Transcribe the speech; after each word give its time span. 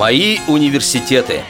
Мои 0.00 0.38
университеты. 0.48 1.42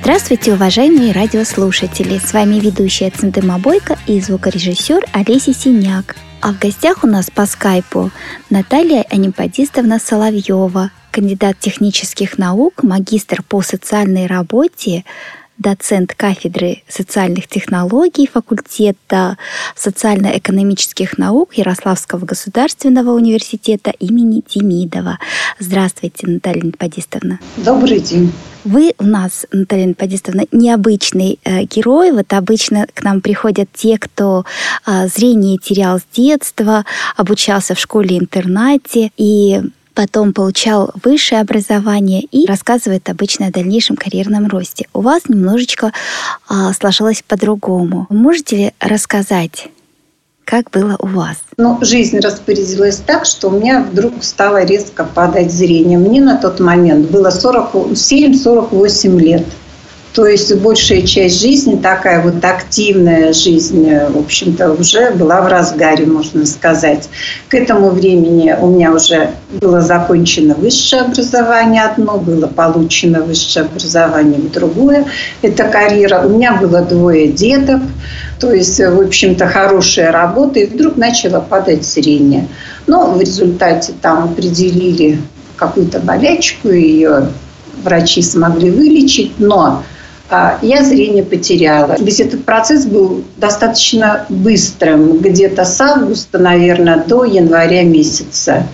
Здравствуйте, 0.00 0.54
уважаемые 0.54 1.12
радиослушатели! 1.12 2.16
С 2.16 2.32
вами 2.32 2.54
ведущая 2.54 3.10
Центыма 3.10 3.58
Бойко 3.58 3.98
и 4.06 4.18
звукорежиссер 4.18 5.04
Олеся 5.12 5.52
Синяк. 5.52 6.16
А 6.40 6.54
в 6.54 6.58
гостях 6.58 7.04
у 7.04 7.06
нас 7.06 7.30
по 7.30 7.44
скайпу 7.44 8.10
Наталья 8.48 9.04
Анимпадистовна 9.10 9.98
Соловьева, 9.98 10.90
кандидат 11.10 11.58
технических 11.58 12.38
наук, 12.38 12.82
магистр 12.82 13.42
по 13.42 13.60
социальной 13.60 14.24
работе, 14.24 15.04
доцент 15.58 16.14
кафедры 16.14 16.82
социальных 16.88 17.48
технологий 17.48 18.26
факультета 18.26 19.38
социально-экономических 19.74 21.18
наук 21.18 21.54
Ярославского 21.54 22.24
государственного 22.24 23.10
университета 23.10 23.90
имени 23.90 24.42
Демидова. 24.48 25.18
Здравствуйте, 25.58 26.26
Наталья 26.26 26.64
Нападистовна. 26.64 27.38
Добрый 27.56 28.00
день. 28.00 28.32
Вы 28.64 28.94
у 28.98 29.04
нас, 29.04 29.46
Наталья 29.52 29.86
Нападистовна, 29.86 30.42
необычный 30.50 31.38
э, 31.44 31.62
герой. 31.62 32.10
Вот 32.10 32.32
обычно 32.32 32.86
к 32.92 33.04
нам 33.04 33.20
приходят 33.20 33.68
те, 33.72 33.96
кто 33.96 34.44
э, 34.84 35.06
зрение 35.06 35.56
терял 35.58 36.00
с 36.00 36.02
детства, 36.12 36.84
обучался 37.16 37.76
в 37.76 37.78
школе-интернате 37.78 39.12
и 39.16 39.62
потом 39.96 40.32
получал 40.32 40.92
высшее 41.02 41.40
образование 41.40 42.20
и 42.20 42.46
рассказывает 42.46 43.08
обычно 43.08 43.46
о 43.46 43.50
дальнейшем 43.50 43.96
карьерном 43.96 44.46
росте. 44.46 44.86
У 44.92 45.00
вас 45.00 45.22
немножечко 45.28 45.92
а, 46.48 46.72
сложилось 46.74 47.24
по-другому. 47.26 48.06
Можете 48.10 48.56
ли 48.56 48.72
рассказать, 48.78 49.68
как 50.44 50.70
было 50.70 50.96
у 51.00 51.06
вас? 51.06 51.38
Ну, 51.56 51.78
жизнь 51.80 52.20
распорядилась 52.20 52.98
так, 52.98 53.24
что 53.24 53.48
у 53.48 53.52
меня 53.58 53.82
вдруг 53.82 54.22
стало 54.22 54.64
резко 54.64 55.02
падать 55.04 55.50
зрение. 55.50 55.98
Мне 55.98 56.20
на 56.20 56.36
тот 56.36 56.60
момент 56.60 57.10
было 57.10 57.30
47-48 57.30 59.18
лет. 59.18 59.46
То 60.16 60.24
есть 60.24 60.54
большая 60.56 61.02
часть 61.02 61.42
жизни, 61.42 61.76
такая 61.76 62.22
вот 62.22 62.42
активная 62.42 63.34
жизнь, 63.34 63.86
в 63.86 64.18
общем-то, 64.18 64.72
уже 64.72 65.10
была 65.10 65.42
в 65.42 65.46
разгаре, 65.46 66.06
можно 66.06 66.46
сказать. 66.46 67.10
К 67.48 67.54
этому 67.54 67.90
времени 67.90 68.56
у 68.58 68.68
меня 68.68 68.94
уже 68.94 69.32
было 69.60 69.82
закончено 69.82 70.54
высшее 70.54 71.02
образование 71.02 71.82
одно, 71.82 72.16
было 72.16 72.46
получено 72.46 73.24
высшее 73.24 73.66
образование 73.66 74.40
другое. 74.40 75.04
Это 75.42 75.64
карьера. 75.64 76.22
У 76.24 76.30
меня 76.30 76.54
было 76.54 76.80
двое 76.80 77.28
деток, 77.28 77.82
то 78.40 78.54
есть, 78.54 78.78
в 78.78 78.98
общем-то, 78.98 79.46
хорошая 79.48 80.12
работа, 80.12 80.60
и 80.60 80.66
вдруг 80.66 80.96
начало 80.96 81.40
падать 81.40 81.84
зрение. 81.84 82.48
Но 82.86 83.12
в 83.12 83.20
результате 83.20 83.92
там 84.00 84.24
определили 84.24 85.20
какую-то 85.56 86.00
болячку, 86.00 86.70
ее 86.70 87.28
врачи 87.84 88.22
смогли 88.22 88.70
вылечить, 88.70 89.32
но 89.38 89.82
я 90.30 90.84
зрение 90.84 91.22
потеряла. 91.22 91.96
Весь 91.98 92.20
этот 92.20 92.44
процесс 92.44 92.84
был 92.84 93.22
достаточно 93.36 94.26
быстрым, 94.28 95.18
где-то 95.18 95.64
с 95.64 95.80
августа, 95.80 96.38
наверное, 96.38 97.02
до 97.06 97.24
января 97.24 97.82
месяца. 97.84 98.66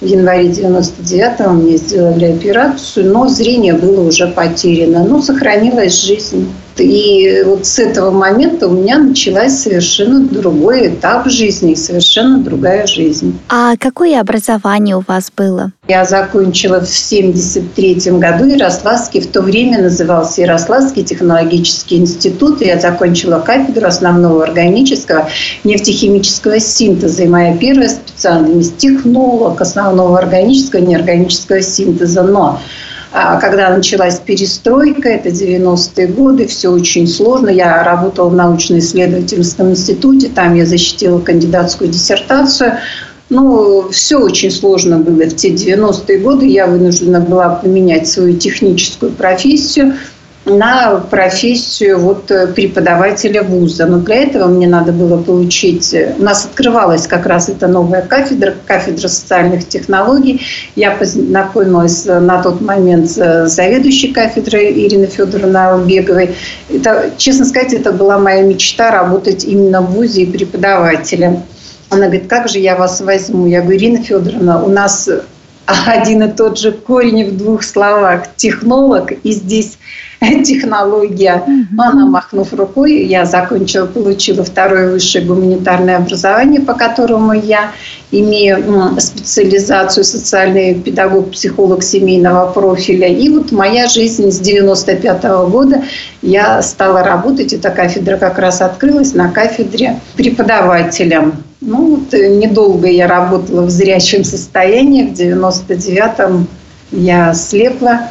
В 0.00 0.06
январе 0.06 0.48
99-го 0.48 1.50
мне 1.50 1.76
сделали 1.76 2.24
операцию, 2.32 3.12
но 3.12 3.28
зрение 3.28 3.74
было 3.74 4.08
уже 4.08 4.28
потеряно, 4.28 5.04
но 5.04 5.20
сохранилась 5.20 6.02
жизнь. 6.02 6.50
И 6.80 7.42
вот 7.44 7.66
с 7.66 7.78
этого 7.78 8.10
момента 8.10 8.68
у 8.68 8.72
меня 8.72 8.98
началась 8.98 9.58
совершенно 9.58 10.20
другой 10.20 10.88
этап 10.88 11.28
жизни, 11.28 11.74
совершенно 11.74 12.38
другая 12.38 12.86
жизнь. 12.86 13.38
А 13.48 13.76
какое 13.76 14.20
образование 14.20 14.96
у 14.96 15.04
вас 15.06 15.30
было? 15.36 15.72
Я 15.88 16.04
закончила 16.04 16.80
в 16.80 16.88
1973 16.88 18.18
году 18.18 18.44
Ярославский, 18.46 19.20
в 19.20 19.26
то 19.26 19.42
время 19.42 19.82
назывался 19.82 20.42
Ярославский 20.42 21.02
технологический 21.02 21.96
институт. 21.96 22.60
Я 22.60 22.78
закончила 22.78 23.40
кафедру 23.40 23.86
основного 23.86 24.44
органического 24.44 25.28
нефтехимического 25.64 26.60
синтеза. 26.60 27.24
И 27.24 27.28
моя 27.28 27.56
первая 27.56 27.88
специальность– 27.88 28.76
технолог 28.78 29.60
основного 29.60 30.18
органического 30.18 30.80
и 30.80 30.86
неорганического 30.86 31.60
синтеза. 31.60 32.22
Но 32.22 32.60
когда 33.12 33.70
началась 33.70 34.20
перестройка, 34.20 35.08
это 35.08 35.30
90-е 35.30 36.06
годы, 36.08 36.46
все 36.46 36.68
очень 36.68 37.08
сложно. 37.08 37.48
Я 37.48 37.82
работала 37.82 38.28
в 38.28 38.34
научно-исследовательском 38.34 39.70
институте, 39.70 40.28
там 40.28 40.54
я 40.54 40.64
защитила 40.64 41.18
кандидатскую 41.18 41.90
диссертацию. 41.90 42.74
Ну, 43.28 43.88
все 43.90 44.18
очень 44.18 44.50
сложно 44.50 44.98
было 44.98 45.24
в 45.24 45.36
те 45.36 45.50
90-е 45.50 46.18
годы. 46.18 46.46
Я 46.46 46.66
вынуждена 46.66 47.20
была 47.20 47.50
поменять 47.50 48.08
свою 48.08 48.36
техническую 48.36 49.12
профессию– 49.12 49.94
на 50.46 50.96
профессию 50.98 51.98
вот 51.98 52.30
э, 52.30 52.46
преподавателя 52.46 53.42
вуза. 53.42 53.86
Но 53.86 53.98
для 53.98 54.22
этого 54.22 54.48
мне 54.48 54.66
надо 54.66 54.92
было 54.92 55.22
получить... 55.22 55.92
Э, 55.92 56.14
у 56.18 56.22
нас 56.22 56.46
открывалась 56.46 57.06
как 57.06 57.26
раз 57.26 57.48
эта 57.48 57.68
новая 57.68 58.02
кафедра, 58.02 58.54
кафедра 58.66 59.08
социальных 59.08 59.68
технологий. 59.68 60.40
Я 60.76 60.92
познакомилась 60.92 62.06
э, 62.06 62.18
на 62.20 62.42
тот 62.42 62.60
момент 62.62 63.10
с 63.10 63.48
заведующей 63.48 64.12
кафедрой 64.12 64.72
Ириной 64.72 65.08
Федоровной 65.08 65.72
Албеговой. 65.72 66.34
Это, 66.70 67.10
честно 67.18 67.44
сказать, 67.44 67.74
это 67.74 67.92
была 67.92 68.18
моя 68.18 68.42
мечта 68.42 68.90
работать 68.90 69.44
именно 69.44 69.82
в 69.82 69.92
вузе 69.92 70.22
и 70.22 70.26
преподавателем. 70.26 71.42
Она 71.90 72.06
говорит, 72.06 72.28
как 72.28 72.48
же 72.48 72.60
я 72.60 72.76
вас 72.76 73.00
возьму? 73.02 73.46
Я 73.46 73.60
говорю, 73.60 73.78
Ирина 73.78 74.02
Федоровна, 74.02 74.62
у 74.62 74.68
нас 74.68 75.08
один 75.86 76.22
и 76.22 76.32
тот 76.32 76.58
же 76.58 76.72
корень 76.72 77.28
в 77.28 77.36
двух 77.36 77.62
словах. 77.62 78.22
Технолог, 78.36 79.12
и 79.22 79.32
здесь 79.32 79.76
технология. 80.44 81.42
Mm-hmm. 81.46 81.78
Она, 81.78 82.06
махнув 82.06 82.52
рукой, 82.52 83.04
я 83.06 83.24
закончила, 83.24 83.86
получила 83.86 84.44
второе 84.44 84.92
высшее 84.92 85.24
гуманитарное 85.24 85.96
образование, 85.96 86.60
по 86.60 86.74
которому 86.74 87.32
я 87.32 87.72
имею 88.10 89.00
специализацию 89.00 90.04
социальный 90.04 90.74
педагог, 90.74 91.30
психолог 91.30 91.82
семейного 91.82 92.52
профиля. 92.52 93.08
И 93.08 93.28
вот 93.30 93.52
моя 93.52 93.88
жизнь 93.88 94.30
с 94.30 94.38
95 94.40 95.24
-го 95.24 95.50
года 95.50 95.82
я 96.22 96.60
стала 96.62 97.02
работать, 97.02 97.52
эта 97.52 97.70
кафедра 97.70 98.16
как 98.16 98.38
раз 98.38 98.60
открылась 98.60 99.14
на 99.14 99.30
кафедре 99.30 100.00
преподавателя. 100.16 101.32
Ну, 101.60 101.96
вот 101.96 102.14
э, 102.14 102.36
недолго 102.36 102.88
я 102.88 103.06
работала 103.06 103.62
в 103.62 103.70
зрячем 103.70 104.24
состоянии. 104.24 105.04
В 105.04 105.12
99-м 105.12 106.46
я 106.90 107.34
слепла. 107.34 108.08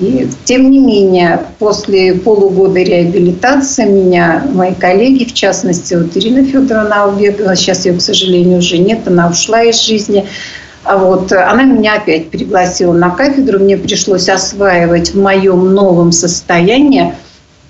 И 0.00 0.26
тем 0.44 0.70
не 0.70 0.78
менее, 0.78 1.44
после 1.58 2.14
полугода 2.14 2.80
реабилитации 2.80 3.84
меня 3.84 4.44
мои 4.52 4.74
коллеги, 4.74 5.24
в 5.24 5.34
частности, 5.34 5.94
вот 5.94 6.16
Ирина 6.16 6.44
Федоровна 6.44 7.04
Албегова, 7.04 7.54
сейчас 7.54 7.84
ее, 7.84 7.94
к 7.94 8.00
сожалению, 8.00 8.58
уже 8.58 8.78
нет, 8.78 9.06
она 9.06 9.28
ушла 9.28 9.62
из 9.62 9.80
жизни, 9.80 10.26
а 10.84 10.96
вот 10.96 11.30
она 11.30 11.64
меня 11.64 11.96
опять 11.96 12.30
пригласила 12.30 12.92
на 12.92 13.10
кафедру, 13.10 13.58
мне 13.58 13.76
пришлось 13.76 14.28
осваивать 14.28 15.10
в 15.14 15.20
моем 15.20 15.74
новом 15.74 16.10
состоянии 16.10 17.14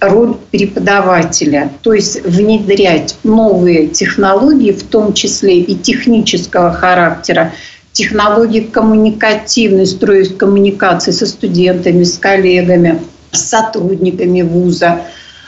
роль 0.00 0.36
преподавателя, 0.50 1.70
то 1.82 1.92
есть 1.92 2.24
внедрять 2.24 3.16
новые 3.24 3.88
технологии, 3.88 4.72
в 4.72 4.82
том 4.84 5.12
числе 5.12 5.60
и 5.60 5.74
технического 5.74 6.72
характера, 6.72 7.52
технологии 7.92 8.60
коммуникативной, 8.60 9.86
строить 9.86 10.36
коммуникации 10.38 11.10
со 11.10 11.26
студентами, 11.26 12.04
с 12.04 12.18
коллегами, 12.18 13.00
с 13.30 13.40
сотрудниками 13.42 14.42
вуза, 14.42 15.02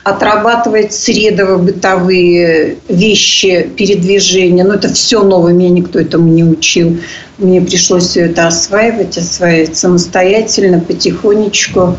отрабатывать 0.05 0.93
средово-бытовые 0.93 2.77
вещи, 2.89 3.71
передвижения. 3.77 4.65
Но 4.65 4.75
это 4.75 4.93
все 4.93 5.23
новое, 5.23 5.55
меня 5.55 5.71
никто 5.71 5.99
этому 5.99 6.29
не 6.29 6.45
учил. 6.45 6.99
Мне 7.39 7.63
пришлось 7.63 8.09
все 8.09 8.27
это 8.27 8.47
осваивать, 8.47 9.17
осваивать 9.17 9.77
самостоятельно, 9.77 10.81
потихонечку. 10.81 11.97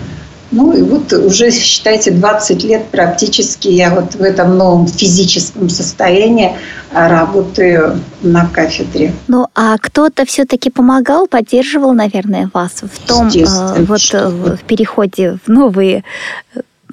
Ну 0.52 0.74
и 0.74 0.82
вот 0.82 1.12
уже, 1.14 1.52
считайте, 1.52 2.12
20 2.12 2.64
лет 2.64 2.86
практически 2.92 3.68
я 3.68 3.94
вот 3.94 4.16
в 4.16 4.22
этом 4.22 4.58
новом 4.58 4.88
физическом 4.88 5.70
состоянии 5.70 6.56
работаю 6.92 8.00
на 8.22 8.48
кафедре. 8.48 9.14
Ну 9.28 9.48
а 9.54 9.78
кто-то 9.78 10.26
все-таки 10.26 10.70
помогал, 10.70 11.28
поддерживал, 11.28 11.94
наверное, 11.94 12.50
вас 12.54 12.84
в 12.84 13.08
том, 13.08 13.28
э, 13.28 13.84
вот 13.84 14.02
э, 14.14 14.28
в 14.30 14.64
переходе 14.66 15.38
в 15.46 15.50
новые 15.50 16.04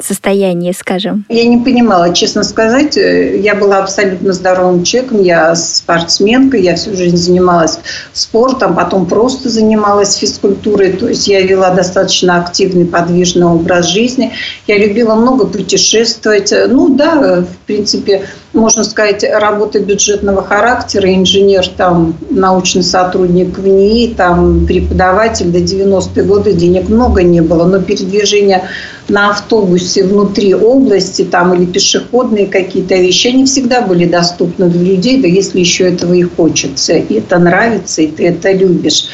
состоянии, 0.05 0.73
скажем? 0.73 1.25
Я 1.29 1.45
не 1.45 1.59
понимала, 1.59 2.15
честно 2.15 2.43
сказать. 2.43 2.97
Э, 2.97 3.39
я 3.39 3.55
была 3.55 3.79
абсолютно 3.79 4.33
здоровым 4.33 4.85
человеком. 4.85 5.23
Я 5.23 5.55
спортсменка, 5.55 6.57
я 6.57 6.77
всю 6.77 6.95
жизнь 6.95 7.17
занималась 7.17 7.79
спортом, 8.13 8.75
потом 8.75 9.07
просто 9.07 9.49
занималась 9.49 10.15
физкультурой. 10.17 10.93
То 10.93 11.09
есть 11.09 11.27
я 11.29 11.43
вела 11.43 11.71
достаточно 11.71 12.39
активный, 12.39 12.85
подвижный 12.85 13.47
образ 13.47 13.87
жизни. 13.87 14.33
Я 14.67 14.79
любила 14.79 15.15
много 15.15 15.47
путешествовать. 15.47 16.53
Ну 16.69 16.95
да, 16.95 17.41
в 17.43 17.67
принципе, 17.67 18.23
можно 18.53 18.85
сказать, 18.85 19.25
работа 19.25 19.81
бюджетного 19.81 20.43
характера, 20.43 21.15
инженер, 21.15 21.67
там, 21.69 22.15
научный 22.31 22.83
сотрудник 22.83 23.59
в 23.59 23.67
НИИ, 23.67 24.15
там, 24.15 24.67
преподаватель 24.67 25.51
до 25.51 25.59
90-е 25.59 26.25
годы, 26.25 26.53
денег 26.53 26.89
много 26.89 27.23
не 27.23 27.41
было, 27.41 27.65
но 27.65 27.81
передвижение 27.81 28.69
на 29.09 29.31
автобусе 29.31 30.05
внутри 30.05 30.55
области 30.55 31.23
там, 31.23 31.55
или 31.55 31.65
пешеходные 31.65 32.47
какие-то 32.47 32.95
вещи, 32.95 33.29
они 33.29 33.47
всегда 33.47 33.81
были 33.81 34.05
доступны 34.05 34.69
для 34.69 34.83
людей, 34.83 35.21
да 35.23 35.29
если 35.29 35.61
еще 35.61 35.85
этого 35.85 36.13
и 36.13 36.23
хочется, 36.23 36.95
и 36.95 37.15
это 37.15 37.39
нравится, 37.39 38.03
и 38.03 38.09
ты 38.09 38.29
это 38.29 38.53
любишь. 38.53 39.07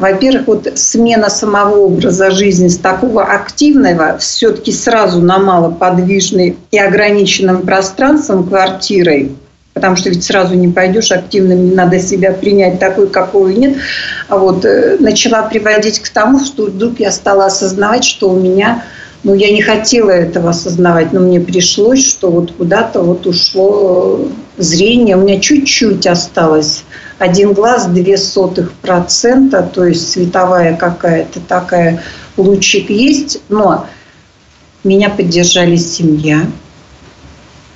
Во-первых, 0.00 0.46
вот 0.46 0.72
смена 0.76 1.28
самого 1.28 1.76
образа 1.76 2.30
жизни 2.30 2.68
с 2.68 2.78
такого 2.78 3.22
активного 3.22 4.16
все-таки 4.16 4.72
сразу 4.72 5.20
на 5.20 5.38
малоподвижный 5.38 6.56
и 6.70 6.78
ограниченным 6.78 7.62
пространством 7.62 8.48
квартирой, 8.48 9.32
потому 9.74 9.96
что 9.96 10.08
ведь 10.08 10.24
сразу 10.24 10.54
не 10.54 10.68
пойдешь 10.68 11.12
активным, 11.12 11.66
не 11.66 11.74
надо 11.74 12.00
себя 12.00 12.32
принять 12.32 12.78
такой, 12.78 13.10
какой 13.10 13.54
нет. 13.54 13.76
А 14.28 14.38
вот 14.38 14.64
э, 14.64 14.96
начала 15.00 15.42
приводить 15.42 16.00
к 16.00 16.08
тому, 16.08 16.42
что 16.42 16.66
вдруг 16.66 16.98
я 16.98 17.12
стала 17.12 17.44
осознавать, 17.44 18.04
что 18.04 18.30
у 18.30 18.40
меня 18.40 18.82
ну, 19.22 19.34
я 19.34 19.52
не 19.52 19.60
хотела 19.60 20.10
этого 20.12 20.48
осознавать, 20.48 21.12
но 21.12 21.20
мне 21.20 21.40
пришлось, 21.40 22.06
что 22.06 22.30
вот 22.30 22.52
куда-то 22.52 23.02
вот 23.02 23.26
ушло 23.26 24.30
зрение. 24.62 25.16
У 25.16 25.22
меня 25.22 25.40
чуть-чуть 25.40 26.06
осталось 26.06 26.84
один 27.18 27.52
глаз 27.52 27.86
две 27.86 28.16
сотых 28.16 28.72
процента, 28.72 29.62
то 29.62 29.84
есть 29.84 30.10
световая 30.10 30.76
какая-то 30.76 31.40
такая 31.40 32.02
лучик 32.36 32.90
есть, 32.90 33.40
но 33.48 33.86
меня 34.84 35.10
поддержали 35.10 35.76
семья. 35.76 36.46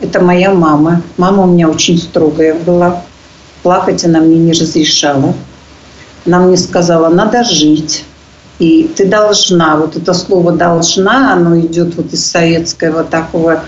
Это 0.00 0.20
моя 0.20 0.52
мама. 0.52 1.02
Мама 1.16 1.44
у 1.44 1.46
меня 1.46 1.68
очень 1.68 1.98
строгая 1.98 2.54
была. 2.54 3.02
Плакать 3.62 4.04
она 4.04 4.20
мне 4.20 4.36
не 4.36 4.52
разрешала. 4.52 5.34
Она 6.26 6.40
мне 6.40 6.56
сказала, 6.56 7.08
надо 7.08 7.44
жить. 7.44 8.04
И 8.58 8.84
ты 8.96 9.06
должна, 9.06 9.76
вот 9.76 9.96
это 9.96 10.14
слово 10.14 10.52
«должна», 10.52 11.32
оно 11.32 11.58
идет 11.58 11.96
вот 11.96 12.12
из 12.12 12.24
советского 12.24 13.02
такого 13.02 13.64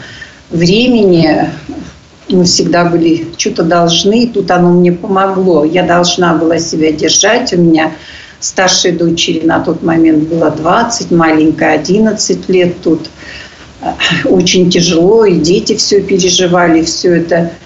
времени, 0.51 1.51
мы 2.29 2.45
всегда 2.45 2.85
были 2.85 3.27
что-то 3.37 3.63
должны, 3.63 4.25
и 4.25 4.27
тут 4.29 4.51
оно 4.51 4.73
мне 4.73 4.93
помогло. 4.93 5.65
Я 5.65 5.83
должна 5.85 6.35
была 6.35 6.59
себя 6.59 6.93
держать. 6.93 7.53
У 7.53 7.59
меня 7.59 7.93
старшей 8.41 8.93
дочери 8.93 9.47
на 9.47 9.61
тот 9.61 9.83
момент 9.83 10.29
было 10.29 10.51
20, 10.51 11.11
маленькая 11.11 11.75
11 11.75 12.49
лет. 12.49 12.81
Тут 12.83 13.09
э, 13.81 13.87
очень 14.25 14.71
тяжело, 14.71 15.25
и 15.25 15.39
дети 15.39 15.77
все 15.77 16.01
переживали, 16.01 16.83
все 16.83 17.17
это– 17.17 17.53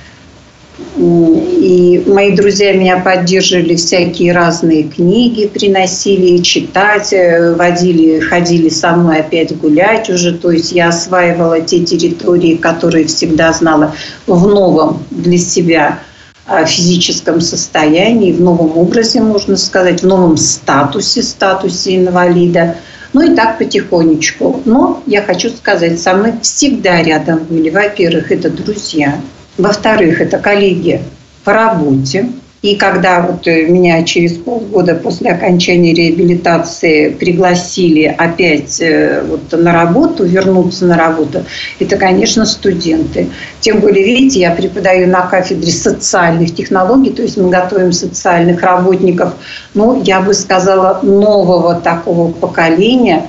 и 0.97 2.03
мои 2.07 2.35
друзья 2.35 2.73
меня 2.73 2.99
поддерживали, 2.99 3.77
всякие 3.77 4.33
разные 4.33 4.85
книги 4.85 5.47
приносили 5.47 6.43
читать, 6.43 7.13
э, 7.13 7.55
водили, 7.55 8.21
ходили 8.21 8.69
со 8.69 8.93
мной 8.93 9.21
опять 9.21 9.57
гулять 9.57 10.11
уже. 10.11 10.33
То 10.33 10.51
есть 10.51 10.73
я 10.73 10.89
осваивала 10.89 11.61
те 11.61 11.85
территории, 11.85 12.57
которые 12.57 13.07
всегда 13.07 13.53
знала 13.53 13.95
в 14.27 14.47
новом 14.47 15.03
для 15.11 15.39
себя 15.39 16.01
а, 16.47 16.67
физическом 16.67 17.41
состоянии, 17.41 18.33
в 18.33 18.41
новом 18.41 18.77
образе, 18.77 19.21
можно 19.21 19.57
сказать, 19.57 20.03
в 20.03 20.07
новом 20.07 20.37
статусе, 20.37 21.23
статусе 21.23 21.97
инвалида. 21.97 22.77
Ну 23.13 23.33
и 23.33 23.35
так 23.35 23.59
потихонечку. 23.59 24.61
Но 24.65 25.03
я 25.07 25.23
хочу 25.23 25.51
сказать, 25.51 26.01
со 26.01 26.15
мной 26.15 26.35
всегда 26.43 27.03
рядом 27.03 27.45
были, 27.49 27.71
во-первых, 27.71 28.33
это 28.33 28.51
друзья, 28.51 29.21
во-вторых, 29.63 30.21
это 30.21 30.39
коллеги 30.39 31.03
по 31.45 31.53
работе. 31.53 32.27
И 32.63 32.77
когда 32.77 33.23
вот 33.23 33.47
э, 33.47 33.67
меня 33.69 34.03
через 34.03 34.35
полгода 34.35 34.95
после 34.95 35.31
окончания 35.31 35.95
реабилитации 35.95 37.09
пригласили 37.09 38.05
опять 38.05 38.83
э, 38.83 39.25
вот 39.27 39.59
на 39.59 39.73
работу, 39.73 40.27
вернуться 40.27 40.85
на 40.85 40.99
работу, 40.99 41.43
это, 41.79 41.97
конечно, 41.97 42.45
студенты. 42.45 43.31
Тем 43.61 43.81
более, 43.81 44.05
видите, 44.05 44.41
я 44.41 44.51
преподаю 44.51 45.09
на 45.09 45.23
кафедре 45.23 45.73
социальных 45.73 46.55
технологий, 46.55 47.11
то 47.11 47.23
есть 47.23 47.39
мы 47.39 47.49
готовим 47.49 47.93
социальных 47.93 48.61
работников, 48.61 49.33
ну, 49.73 50.03
я 50.03 50.21
бы 50.21 50.35
сказала, 50.35 51.01
нового 51.03 51.77
такого 51.77 52.31
поколения 52.31 53.27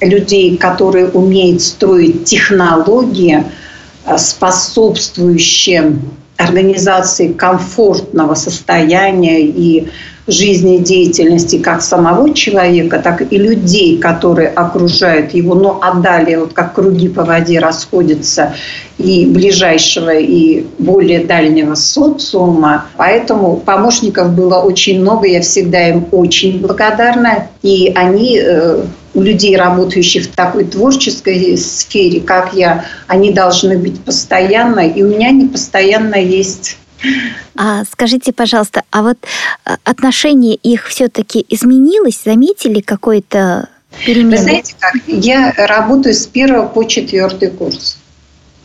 людей, 0.00 0.56
которые 0.56 1.08
умеют 1.08 1.60
строить 1.60 2.24
технологии– 2.24 3.44
Э, 4.06 4.16
способствующие 4.18 5.98
организации 6.36 7.32
комфортного 7.32 8.34
состояния 8.34 9.42
и 9.42 9.88
жизнедеятельности 10.26 11.58
как 11.58 11.82
самого 11.82 12.32
человека, 12.34 12.98
так 12.98 13.30
и 13.32 13.36
людей, 13.36 13.98
которые 13.98 14.48
окружают 14.48 15.34
его, 15.34 15.54
но 15.54 15.80
а 15.82 15.94
далее 15.94 16.38
вот 16.38 16.52
как 16.52 16.74
круги 16.74 17.08
по 17.08 17.24
воде 17.24 17.58
расходятся 17.58 18.54
и 18.96 19.26
ближайшего, 19.26 20.14
и 20.14 20.66
более 20.78 21.24
дальнего 21.24 21.74
социума. 21.74 22.86
Поэтому 22.96 23.56
помощников 23.56 24.32
было 24.32 24.60
очень 24.60 25.00
много, 25.00 25.26
я 25.26 25.40
всегда 25.42 25.88
им 25.88 26.06
очень 26.12 26.60
благодарна. 26.60 27.48
И 27.62 27.92
они 27.94 28.40
э, 28.42 28.84
у 29.14 29.22
людей, 29.22 29.56
работающих 29.56 30.24
в 30.24 30.34
такой 30.34 30.64
творческой 30.64 31.56
сфере, 31.56 32.20
как 32.20 32.54
я, 32.54 32.86
они 33.06 33.32
должны 33.32 33.76
быть 33.78 34.00
постоянно, 34.00 34.80
и 34.80 35.02
у 35.02 35.08
меня 35.08 35.28
они 35.28 35.46
постоянно 35.46 36.14
есть. 36.14 36.76
А 37.56 37.84
скажите, 37.90 38.32
пожалуйста, 38.32 38.82
а 38.90 39.02
вот 39.02 39.18
э, 39.64 39.76
отношение 39.84 40.54
их 40.54 40.86
все-таки 40.86 41.44
изменилось? 41.48 42.20
Заметили 42.24 42.80
какой-то 42.80 43.68
перемены? 44.04 44.36
Вы 44.36 44.42
знаете 44.42 44.74
как? 44.78 44.94
Я 45.06 45.52
работаю 45.56 46.14
с 46.14 46.26
первого 46.26 46.68
по 46.68 46.84
четвертый 46.84 47.50
курс. 47.50 47.98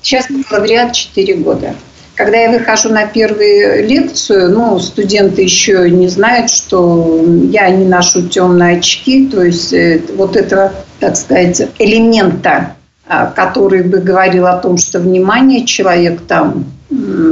Сейчас 0.02 0.28
бакалавриат 0.30 0.94
4 0.94 1.36
года. 1.36 1.76
Когда 2.16 2.38
я 2.38 2.52
выхожу 2.52 2.90
на 2.90 3.06
первую 3.08 3.88
лекцию, 3.88 4.52
ну, 4.52 4.80
студенты 4.80 5.42
еще 5.42 5.90
не 5.90 6.08
знают, 6.08 6.50
что 6.50 7.26
я 7.52 7.70
не 7.70 7.86
ношу 7.86 8.28
темные 8.30 8.78
очки, 8.78 9.28
то 9.28 9.44
есть 9.44 9.74
э, 9.74 10.02
вот 10.16 10.38
этого, 10.38 10.72
так 11.02 11.18
сказать, 11.18 11.62
элемента, 11.78 12.76
а, 13.08 13.28
который 13.28 13.84
бы 13.84 13.98
говорил 13.98 14.48
о 14.48 14.58
том, 14.58 14.78
что 14.78 15.00
внимание 15.00 15.66
человек 15.66 16.22
там 16.22 16.66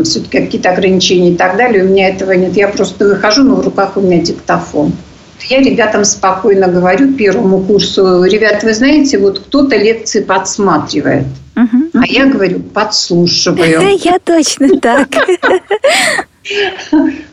все-таки 0.03 0.39
какие-то 0.39 0.71
ограничения 0.71 1.31
и 1.31 1.35
так 1.35 1.57
далее. 1.57 1.83
У 1.83 1.87
меня 1.87 2.09
этого 2.09 2.31
нет. 2.33 2.55
Я 2.55 2.67
просто 2.67 3.07
выхожу, 3.07 3.43
но 3.43 3.55
в 3.55 3.65
руках 3.65 3.95
у 3.95 4.01
меня 4.01 4.21
диктофон. 4.21 4.93
Я 5.49 5.59
ребятам 5.59 6.05
спокойно 6.05 6.67
говорю 6.67 7.13
первому 7.13 7.59
курсу, 7.59 8.23
ребят, 8.23 8.63
вы 8.63 8.73
знаете, 8.73 9.17
вот 9.17 9.39
кто-то 9.39 9.75
лекции 9.75 10.21
подсматривает. 10.21 11.25
Я 12.13 12.27
говорю, 12.27 12.59
подслушиваю. 12.59 13.97
Я 14.03 14.19
точно 14.19 14.79
так. 14.79 15.09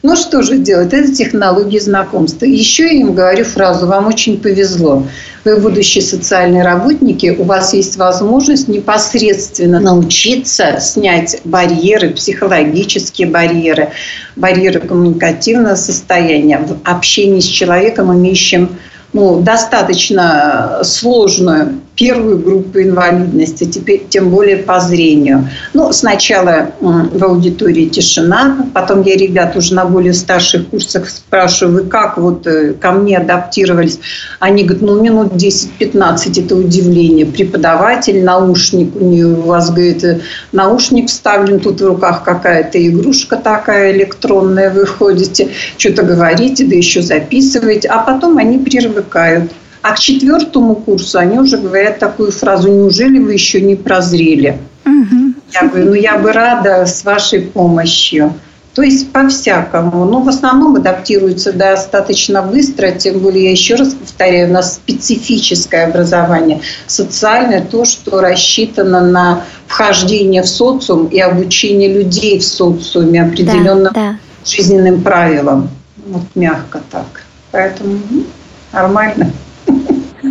Ну 0.05 0.15
что 0.15 0.41
же 0.41 0.59
делать? 0.59 0.93
Это 0.93 1.13
технологии 1.13 1.81
знакомства. 1.81 2.45
Еще 2.45 2.85
я 2.85 2.93
им 2.93 3.13
говорю 3.13 3.45
фразу, 3.45 3.89
вам 3.89 4.07
очень 4.07 4.41
повезло. 4.41 5.05
Вы 5.45 5.57
будущие 5.57 6.05
социальные 6.05 6.63
работники, 6.63 7.35
у 7.37 7.43
вас 7.43 7.75
есть 7.75 7.97
возможность 7.97 8.69
непосредственно 8.69 9.81
научиться 9.81 10.79
снять 10.79 11.41
барьеры, 11.43 12.11
психологические 12.11 13.27
барьеры, 13.27 13.91
барьеры 14.37 14.79
коммуникативного 14.79 15.75
состояния 15.75 16.59
в 16.59 16.79
общении 16.89 17.41
с 17.41 17.47
человеком, 17.47 18.15
имеющим 18.17 18.79
ну, 19.13 19.41
достаточно 19.41 20.83
сложную 20.85 21.81
первую 22.00 22.38
группу 22.38 22.80
инвалидности, 22.80 23.64
теперь 23.64 24.07
тем 24.09 24.30
более 24.30 24.57
по 24.57 24.80
зрению. 24.80 25.50
Ну, 25.75 25.92
сначала 25.92 26.71
в 26.80 27.23
аудитории 27.23 27.90
тишина, 27.90 28.66
потом 28.73 29.02
я 29.02 29.16
ребят 29.16 29.54
уже 29.54 29.75
на 29.75 29.85
более 29.85 30.14
старших 30.14 30.69
курсах 30.69 31.11
спрашиваю, 31.11 31.83
вы 31.83 31.90
как 31.90 32.16
вот 32.16 32.47
э, 32.47 32.73
ко 32.73 32.92
мне 32.92 33.19
адаптировались? 33.19 34.00
Они 34.38 34.64
говорят, 34.64 34.83
ну, 34.83 35.02
минут 35.02 35.35
10-15 35.35 36.42
это 36.42 36.57
удивление. 36.57 37.26
Преподаватель, 37.26 38.25
наушник 38.25 38.97
у 38.97 39.04
нее, 39.04 39.26
у 39.26 39.42
вас, 39.42 39.71
говорит, 39.71 40.02
э, 40.02 40.21
наушник 40.52 41.09
вставлен, 41.09 41.61
тут 41.61 41.83
в 41.83 41.87
руках 41.87 42.25
какая-то 42.25 42.78
игрушка 42.83 43.37
такая 43.37 43.92
электронная, 43.92 44.71
вы 44.71 44.87
ходите, 44.87 45.50
что-то 45.76 46.04
говорите, 46.04 46.64
да 46.64 46.75
еще 46.75 47.02
записываете, 47.02 47.88
а 47.88 47.99
потом 47.99 48.38
они 48.38 48.57
привыкают. 48.57 49.52
А 49.83 49.95
к 49.95 49.99
четвертому 49.99 50.75
курсу 50.75 51.19
они 51.19 51.39
уже 51.39 51.57
говорят 51.57 51.99
такую 51.99 52.33
фразу, 52.33 52.71
неужели 52.71 53.19
вы 53.19 53.33
еще 53.33 53.61
не 53.61 53.77
прозрели? 53.77 54.59
Угу. 54.85 55.35
Я 55.53 55.69
говорю, 55.69 55.87
ну 55.87 55.95
я 55.95 56.19
бы 56.19 56.33
рада 56.33 56.85
с 56.87 57.05
вашей 57.05 57.41
помощью. 57.41 58.35
То 58.75 58.83
есть 58.83 59.13
по-всякому. 59.13 60.05
Но 60.05 60.21
в 60.21 60.29
основном 60.29 60.77
адаптируется 60.77 61.53
достаточно 61.53 62.41
быстро, 62.43 62.93
тем 62.93 63.19
более, 63.19 63.45
я 63.45 63.51
еще 63.51 63.75
раз 63.75 63.95
повторяю, 63.95 64.49
у 64.49 64.53
нас 64.53 64.75
специфическое 64.75 65.87
образование, 65.87 66.61
социальное, 66.87 67.65
то, 67.65 67.85
что 67.85 68.21
рассчитано 68.21 69.01
на 69.01 69.45
вхождение 69.67 70.43
в 70.43 70.49
социум 70.49 71.07
и 71.07 71.19
обучение 71.19 71.93
людей 71.93 72.39
в 72.39 72.45
социуме 72.45 73.23
определенным 73.23 73.93
да, 73.93 74.01
да. 74.13 74.19
жизненным 74.45 75.03
правилам. 75.03 75.69
Вот 76.07 76.23
мягко 76.35 76.81
так. 76.91 77.25
Поэтому 77.51 77.99
ну, 78.09 78.25
нормально. 78.73 79.33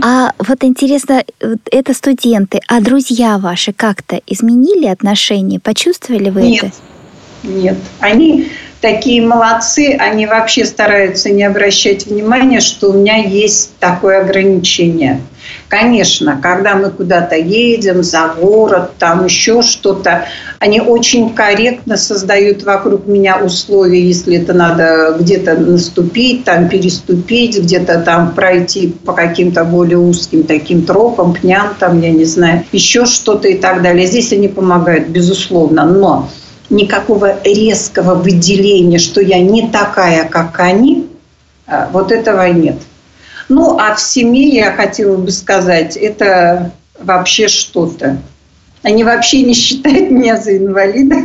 А 0.02 0.34
вот 0.40 0.64
интересно, 0.64 1.24
это 1.72 1.94
студенты, 1.94 2.60
а 2.68 2.82
друзья 2.82 3.38
ваши 3.38 3.74
как-то 3.74 4.22
изменили 4.28 4.88
отношения? 4.88 5.60
Почувствовали 5.60 6.30
вы 6.30 6.42
Нет. 6.42 6.64
это? 6.64 6.74
Нет. 7.44 7.78
Они 8.00 8.50
такие 8.82 9.22
молодцы, 9.22 9.96
они 10.00 10.26
вообще 10.26 10.66
стараются 10.66 11.30
не 11.30 11.44
обращать 11.44 12.06
внимания, 12.06 12.60
что 12.60 12.92
у 12.92 12.94
меня 12.94 13.18
есть 13.18 13.78
такое 13.80 14.22
ограничение. 14.22 15.22
Конечно, 15.68 16.40
когда 16.42 16.76
мы 16.76 16.90
куда-то 16.90 17.36
едем, 17.36 18.04
за 18.04 18.34
город, 18.40 18.92
там 19.00 19.26
еще 19.26 19.62
что-то, 19.62 20.26
они 20.60 20.82
очень 20.82 21.34
корректно 21.34 21.96
создают 21.98 22.64
вокруг 22.64 23.08
меня 23.08 23.38
условия, 23.38 24.02
если 24.02 24.38
это 24.38 24.54
надо 24.54 25.16
где-то 25.20 25.56
наступить, 25.56 26.44
там 26.44 26.70
переступить, 26.70 27.60
где-то 27.60 28.00
там 28.00 28.34
пройти 28.34 28.94
по 29.06 29.14
каким-то 29.14 29.64
более 29.64 29.98
узким 29.98 30.44
таким 30.44 30.84
тропам, 30.84 31.34
пням, 31.34 31.76
там, 31.80 32.02
я 32.02 32.12
не 32.12 32.26
знаю, 32.26 32.66
еще 32.72 33.06
что-то 33.06 33.48
и 33.48 33.56
так 33.56 33.82
далее. 33.82 34.08
Здесь 34.08 34.34
они 34.34 34.48
помогают, 34.48 35.08
безусловно, 35.08 35.86
но 35.86 36.30
никакого 36.70 37.42
резкого 37.44 38.16
выделения, 38.16 39.00
что 39.00 39.22
я 39.22 39.40
не 39.40 39.70
такая, 39.70 40.28
как 40.28 40.60
они, 40.60 41.08
а, 41.66 41.90
вот 41.92 42.12
этого 42.12 42.50
нет. 42.50 42.78
Ну, 43.48 43.80
а 43.80 43.96
в 43.96 44.02
семье, 44.02 44.48
я 44.50 44.72
хотела 44.72 45.18
бы 45.18 45.32
сказать, 45.32 45.98
это 45.98 46.72
вообще 47.00 47.48
что-то. 47.48 48.18
Они 48.84 49.04
вообще 49.04 49.42
не 49.42 49.54
считают 49.54 50.12
меня 50.12 50.38
за 50.38 50.58
инвалида. 50.58 51.16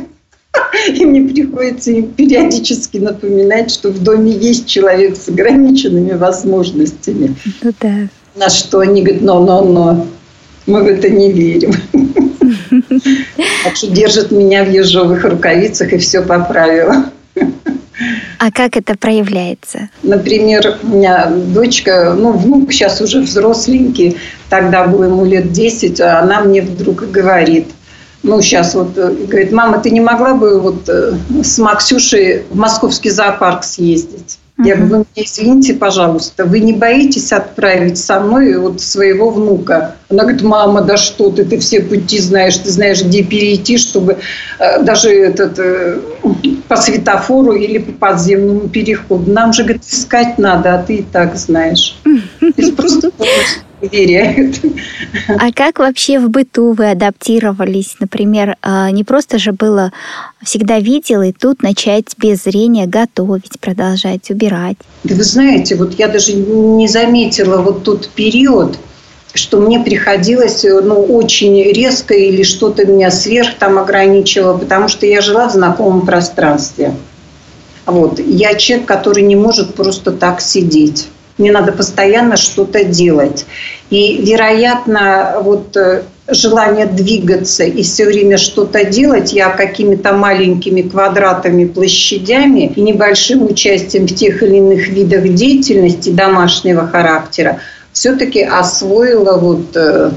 И 0.89 1.05
мне 1.05 1.23
приходится 1.23 1.91
им 1.91 2.13
периодически 2.13 2.99
напоминать, 2.99 3.71
что 3.71 3.91
в 3.91 4.03
доме 4.03 4.33
есть 4.33 4.67
человек 4.67 5.17
с 5.17 5.29
ограниченными 5.29 6.13
возможностями. 6.13 7.35
Ну 7.63 7.73
да. 7.81 8.09
На 8.37 8.49
что 8.49 8.81
они 8.81 9.03
говорят, 9.03 9.23
но-но-но, 9.23 10.07
мы 10.67 10.83
в 10.83 10.87
это 10.87 11.09
не 11.11 11.31
верим. 11.31 11.75
Так 13.65 13.77
что 13.77 13.89
держит 13.89 14.31
меня 14.31 14.63
в 14.63 14.71
ежовых 14.71 15.25
рукавицах 15.25 15.93
и 15.93 15.99
все 15.99 16.21
поправила. 16.21 17.07
А 18.39 18.51
как 18.51 18.77
это 18.77 18.97
проявляется? 18.97 19.89
Например, 20.03 20.79
у 20.83 20.89
меня 20.89 21.27
дочка, 21.27 22.15
ну, 22.17 22.33
внук 22.33 22.73
сейчас 22.73 23.01
уже 23.01 23.21
взросленький, 23.21 24.19
тогда 24.51 24.87
было 24.87 25.05
ему 25.05 25.25
лет 25.25 25.53
10, 25.53 26.01
а 26.01 26.21
она 26.21 26.41
мне 26.41 26.61
вдруг 26.61 27.11
говорит, 27.11 27.69
ну, 28.23 28.43
сейчас 28.43 28.75
вот, 28.75 28.99
э, 28.99 29.13
говорит, 29.13 29.53
мама, 29.53 29.79
ты 29.79 29.91
не 29.91 30.01
могла 30.01 30.35
бы 30.35 30.61
вот 30.61 30.89
э, 30.89 31.13
с 31.43 31.59
Максюшей 31.59 32.43
в 32.51 32.57
московский 32.57 33.11
зоопарк 33.11 33.65
съездить? 33.65 34.39
Я 34.65 34.77
говорю, 34.77 34.97
вы 34.97 35.07
меня 35.15 35.27
извините, 35.27 35.75
пожалуйста, 35.75 36.45
вы 36.45 36.61
не 36.61 36.73
боитесь 36.73 37.33
отправить 37.33 37.99
со 37.99 38.21
мной 38.21 38.57
вот 38.57 38.81
своего 38.81 39.31
внука? 39.31 39.97
Она 40.09 40.23
говорит, 40.23 40.43
мама, 40.43 40.83
да 40.83 40.97
что 40.97 41.31
ты, 41.31 41.45
ты 41.45 41.59
все 41.59 41.81
пути 41.81 42.19
знаешь, 42.19 42.57
ты 42.57 42.71
знаешь, 42.71 43.03
где 43.03 43.23
перейти, 43.23 43.77
чтобы 43.77 44.19
э, 44.59 44.83
даже 44.83 45.11
этот, 45.11 45.59
э, 45.59 45.99
по 46.69 46.77
светофору 46.77 47.53
или 47.53 47.79
по 47.79 47.93
подземному 47.93 48.69
переходу. 48.69 49.31
Нам 49.31 49.53
же, 49.53 49.65
говорит, 49.65 49.83
искать 49.85 50.39
надо, 50.39 50.75
а 50.75 50.83
ты 50.83 50.97
и 50.97 51.03
так 51.03 51.37
знаешь. 51.37 51.99
То 52.05 52.53
есть 52.57 52.77
просто 52.77 53.11
доверяют. 53.81 54.61
А 55.29 55.53
как 55.53 55.79
вообще 55.79 56.19
в 56.19 56.29
быту 56.29 56.73
вы 56.73 56.91
адаптировались? 56.91 57.97
Например, 58.01 58.57
а, 58.63 58.91
не 58.91 59.05
просто 59.05 59.39
же 59.39 59.53
было 59.53 59.93
всегда 60.43 60.79
видел, 60.79 61.23
и 61.23 61.33
тут 61.33 61.63
начать 61.63 62.15
без 62.19 62.45
зрения 62.45 62.87
готовить, 62.87 63.61
продолжать, 63.61 64.31
убирать. 64.31 64.77
Да 65.05 65.15
вы 65.15 65.23
знаете, 65.23 65.77
вот 65.77 65.95
я 65.99 66.09
даже 66.09 66.35
не 66.35 66.89
заметила 66.89 67.59
вот 67.59 67.85
тот 67.85 68.09
период, 68.11 68.79
что 69.35 69.61
мне 69.61 69.81
приходилось 69.81 70.65
ну, 70.65 71.03
очень 71.03 71.63
резко 71.73 72.15
или 72.15 72.43
что-то 72.43 72.87
меня 72.87 73.11
сверх 73.11 73.59
там 73.59 73.79
ограничивало, 73.79 74.57
потому 74.59 74.89
что 74.89 75.07
я 75.07 75.21
жила 75.21 75.49
в 75.49 75.53
знакомом 75.53 76.07
пространстве. 76.07 76.95
Вот. 77.87 78.19
Я 78.19 78.55
человек, 78.55 78.87
который 78.87 79.23
не 79.25 79.37
может 79.37 79.75
просто 79.75 80.13
так 80.13 80.41
сидеть. 80.41 81.09
Мне 81.39 81.51
надо 81.53 81.73
постоянно 81.73 82.37
что-то 82.37 82.85
делать. 82.85 83.47
И, 83.91 84.23
вероятно, 84.23 85.39
вот 85.43 85.77
э, 85.77 86.03
желание 86.29 86.87
двигаться 86.87 87.65
и 87.65 87.83
все 87.83 88.07
время 88.07 88.39
что-то 88.39 88.85
делать, 88.85 89.33
я 89.33 89.51
какими-то 89.51 90.13
маленькими 90.13 90.83
квадратами, 90.83 91.67
площадями 91.67 92.73
и 92.75 92.81
небольшим 92.81 93.45
участием 93.45 94.07
в 94.07 94.15
тех 94.15 94.43
или 94.43 94.57
иных 94.57 94.89
видах 94.89 95.29
деятельности 95.29 96.11
домашнего 96.11 96.87
характера 96.87 97.59
все-таки 97.93 98.43
освоила 98.43 99.39
вот 99.39 99.77
э, 99.77 100.11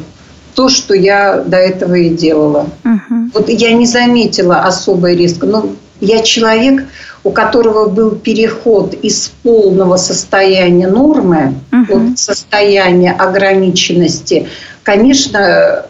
то, 0.56 0.70
что 0.70 0.96
я 0.96 1.44
до 1.46 1.58
этого 1.58 1.94
и 1.94 2.10
делала. 2.10 2.68
Uh-huh. 2.84 3.30
Вот 3.34 3.50
я 3.50 3.74
не 3.74 3.86
заметила 3.86 4.62
особо 4.62 5.14
резко. 5.14 5.46
Но 5.46 5.70
я 6.02 6.24
человек, 6.24 6.86
у 7.24 7.32
которого 7.32 7.90
был 7.90 8.12
переход 8.12 8.94
из 8.94 9.32
полного 9.44 9.98
состояния 9.98 10.88
нормы, 10.88 11.56
uh-huh. 11.72 11.86
вот 11.90 12.20
состояния 12.20 13.12
ограниченности, 13.12 14.48
конечно, 14.84 15.86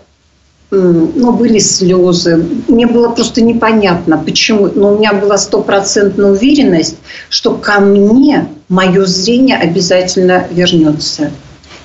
ну, 0.70 1.32
были 1.32 1.60
слезы. 1.60 2.46
Мне 2.68 2.88
было 2.88 3.10
просто 3.10 3.42
непонятно, 3.42 4.18
почему. 4.18 4.70
Но 4.74 4.94
у 4.94 4.98
меня 4.98 5.14
была 5.14 5.38
стопроцентная 5.38 6.32
уверенность, 6.32 6.98
что 7.30 7.56
ко 7.56 7.80
мне 7.80 8.48
мое 8.68 9.06
зрение 9.06 9.58
обязательно 9.58 10.46
вернется. 10.52 11.32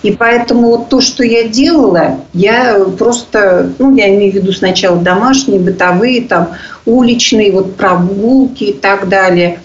И 0.02 0.10
поэтому 0.10 0.68
вот 0.68 0.88
то, 0.88 1.00
что 1.00 1.22
я 1.24 1.46
делала, 1.48 2.20
я 2.34 2.78
просто, 2.98 3.72
ну, 3.78 3.94
я 3.94 4.14
имею 4.14 4.32
в 4.32 4.34
виду 4.34 4.52
сначала 4.52 4.96
домашние, 4.96 5.60
бытовые, 5.60 6.22
там, 6.22 6.50
уличные, 6.86 7.52
вот 7.52 7.76
прогулки 7.76 8.64
и 8.64 8.72
так 8.72 9.08
далее. 9.08 9.60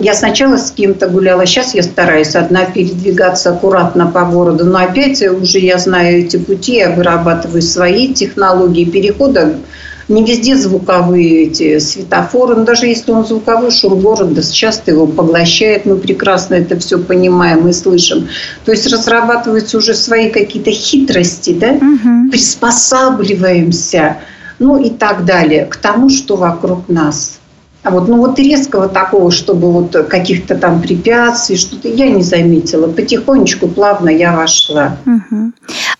Я 0.00 0.14
сначала 0.14 0.58
с 0.58 0.70
кем-то 0.70 1.08
гуляла, 1.08 1.44
сейчас 1.46 1.74
я 1.74 1.82
стараюсь 1.82 2.36
одна 2.36 2.66
передвигаться 2.66 3.50
аккуратно 3.50 4.06
по 4.06 4.24
городу, 4.24 4.64
но 4.64 4.78
опять 4.78 5.22
уже 5.22 5.58
я 5.58 5.78
знаю 5.78 6.18
эти 6.18 6.36
пути, 6.36 6.76
я 6.76 6.90
вырабатываю 6.90 7.62
свои 7.62 8.12
технологии 8.12 8.84
перехода 8.84 9.56
не 10.12 10.24
везде 10.24 10.56
звуковые 10.56 11.44
эти 11.44 11.78
светофоры, 11.78 12.56
но 12.56 12.64
даже 12.64 12.86
если 12.86 13.10
он 13.12 13.26
звуковой, 13.26 13.70
шум 13.70 14.00
города 14.00 14.42
часто 14.52 14.90
его 14.90 15.06
поглощает, 15.06 15.86
мы 15.86 15.96
прекрасно 15.96 16.54
это 16.54 16.78
все 16.78 16.98
понимаем 16.98 17.66
и 17.68 17.72
слышим. 17.72 18.28
То 18.64 18.72
есть 18.72 18.86
разрабатываются 18.86 19.78
уже 19.78 19.94
свои 19.94 20.30
какие-то 20.30 20.70
хитрости, 20.70 21.54
да, 21.54 21.72
угу. 21.72 22.30
приспосабливаемся, 22.30 24.18
ну 24.58 24.82
и 24.82 24.90
так 24.90 25.24
далее, 25.24 25.66
к 25.66 25.76
тому, 25.76 26.10
что 26.10 26.36
вокруг 26.36 26.88
нас. 26.88 27.38
А 27.82 27.90
вот, 27.90 28.06
ну 28.08 28.18
вот 28.18 28.38
резкого 28.38 28.88
такого, 28.88 29.32
чтобы 29.32 29.72
вот 29.72 29.96
каких-то 30.08 30.54
там 30.54 30.80
препятствий, 30.80 31.56
что-то 31.56 31.88
я 31.88 32.08
не 32.08 32.22
заметила. 32.22 32.86
Потихонечку, 32.86 33.66
плавно 33.66 34.08
я 34.08 34.36
вошла. 34.36 34.98
Угу. 35.04 35.52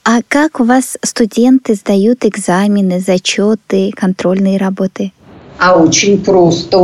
А 0.05 0.21
как 0.29 0.61
у 0.61 0.65
вас 0.65 0.97
студенты 1.05 1.75
сдают 1.75 2.25
экзамены, 2.25 3.01
зачеты, 3.01 3.91
контрольные 3.97 4.59
работы? 4.59 5.12
А 5.59 5.77
очень 5.77 6.23
просто. 6.23 6.79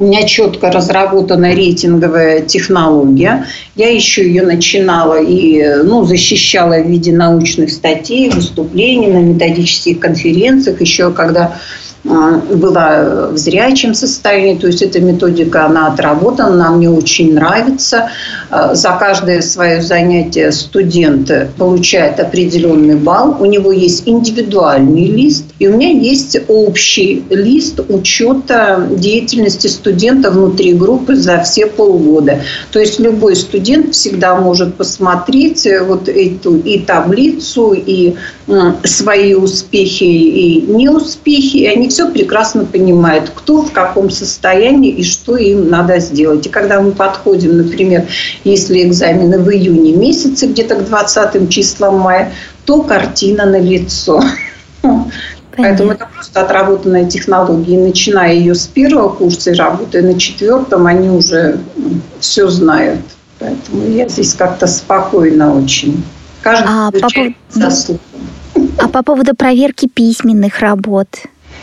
У 0.00 0.04
меня 0.04 0.26
четко 0.26 0.70
разработана 0.70 1.52
рейтинговая 1.54 2.40
технология. 2.42 3.46
Я 3.74 3.90
еще 3.90 4.26
ее 4.26 4.44
начинала 4.44 5.20
и 5.20 5.82
ну, 5.82 6.04
защищала 6.04 6.80
в 6.80 6.86
виде 6.86 7.12
научных 7.12 7.70
статей, 7.70 8.30
выступлений 8.30 9.08
на 9.08 9.18
методических 9.18 9.98
конференциях, 9.98 10.80
еще 10.80 11.10
когда 11.10 11.56
была 12.04 13.28
в 13.32 13.36
зрячем 13.36 13.94
состоянии, 13.94 14.58
то 14.58 14.66
есть 14.66 14.82
эта 14.82 15.00
методика, 15.00 15.66
она 15.66 15.88
отработана, 15.88 16.48
она 16.48 16.70
мне 16.70 16.88
очень 16.90 17.34
нравится. 17.34 18.10
Э, 18.50 18.74
за 18.74 18.96
каждое 18.98 19.40
свое 19.42 19.82
занятие 19.82 20.52
студент 20.52 21.30
получает 21.56 22.20
определенный 22.20 22.96
балл. 22.96 23.36
У 23.40 23.46
него 23.46 23.72
есть 23.72 24.06
индивидуальный 24.06 25.06
лист, 25.06 25.44
и 25.58 25.68
у 25.68 25.76
меня 25.76 25.90
есть 25.90 26.38
общий 26.48 27.24
лист 27.30 27.80
учета 27.88 28.88
деятельности 28.90 29.66
студента 29.66 30.30
внутри 30.30 30.74
группы 30.74 31.16
за 31.16 31.42
все 31.42 31.66
полгода. 31.66 32.40
То 32.72 32.78
есть 32.78 32.98
любой 33.00 33.36
студент 33.36 33.94
всегда 33.94 34.36
может 34.36 34.74
посмотреть 34.74 35.66
вот 35.86 36.08
эту 36.08 36.56
и 36.58 36.78
таблицу, 36.80 37.74
и 37.74 38.14
свои 38.84 39.34
успехи 39.34 40.04
и 40.04 40.62
неуспехи, 40.62 41.58
и 41.58 41.66
они 41.66 41.88
все 41.88 42.10
прекрасно 42.10 42.64
понимают, 42.64 43.30
кто 43.34 43.62
в 43.62 43.72
каком 43.72 44.10
состоянии 44.10 44.90
и 44.90 45.02
что 45.02 45.36
им 45.36 45.68
надо 45.68 45.98
сделать. 45.98 46.46
И 46.46 46.48
когда 46.48 46.80
мы 46.80 46.92
подходим, 46.92 47.56
например, 47.58 48.06
если 48.44 48.82
экзамены 48.82 49.38
в 49.38 49.50
июне 49.50 49.92
месяце, 49.94 50.46
где-то 50.46 50.76
к 50.76 50.86
20 50.86 51.50
числам 51.50 51.98
мая, 51.98 52.32
то 52.64 52.82
картина 52.82 53.46
на 53.46 53.58
лицо. 53.58 54.22
Поэтому 55.56 55.92
это 55.92 56.06
просто 56.14 56.40
отработанная 56.40 57.06
технология. 57.06 57.74
И 57.74 57.78
начиная 57.78 58.32
ее 58.32 58.54
с 58.54 58.66
первого 58.68 59.08
курса 59.08 59.50
и 59.50 59.54
работая 59.54 60.02
на 60.02 60.18
четвертом, 60.18 60.86
они 60.86 61.10
уже 61.10 61.58
все 62.20 62.48
знают. 62.48 63.00
Поэтому 63.40 63.86
я 63.88 64.08
здесь 64.08 64.34
как-то 64.34 64.66
спокойно 64.66 65.56
очень. 65.56 66.04
Каждый 66.42 66.68
а, 66.68 66.90
по 66.92 67.08
поводу... 67.08 68.00
А 68.78 68.88
по 68.88 69.02
поводу 69.02 69.34
проверки 69.34 69.88
письменных 69.88 70.60
работ? 70.60 71.08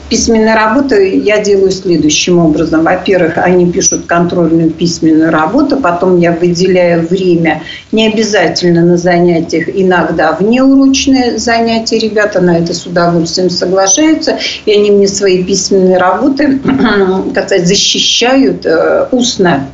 Письменные 0.10 0.54
работы 0.54 1.18
я 1.18 1.40
делаю 1.40 1.72
следующим 1.72 2.38
образом. 2.38 2.84
Во-первых, 2.84 3.40
они 3.40 3.72
пишут 3.72 4.06
контрольную 4.06 4.70
письменную 4.70 5.32
работу, 5.32 5.78
потом 5.78 6.20
я 6.20 6.32
выделяю 6.32 7.08
время, 7.08 7.64
не 7.92 8.08
обязательно 8.08 8.86
на 8.86 8.98
занятиях, 8.98 9.68
иногда 9.68 10.34
внеурочные 10.34 11.40
занятия. 11.40 11.98
Ребята 11.98 12.40
на 12.40 12.60
это 12.60 12.76
с 12.76 12.86
удовольствием 12.86 13.50
соглашаются, 13.50 14.38
и 14.66 14.72
они 14.74 14.92
мне 14.92 15.08
свои 15.08 15.44
письменные 15.44 15.98
работы, 15.98 16.60
как 17.34 17.46
сказать, 17.46 17.68
защищают 17.68 18.64
э, 18.66 19.08
устно. 19.12 19.68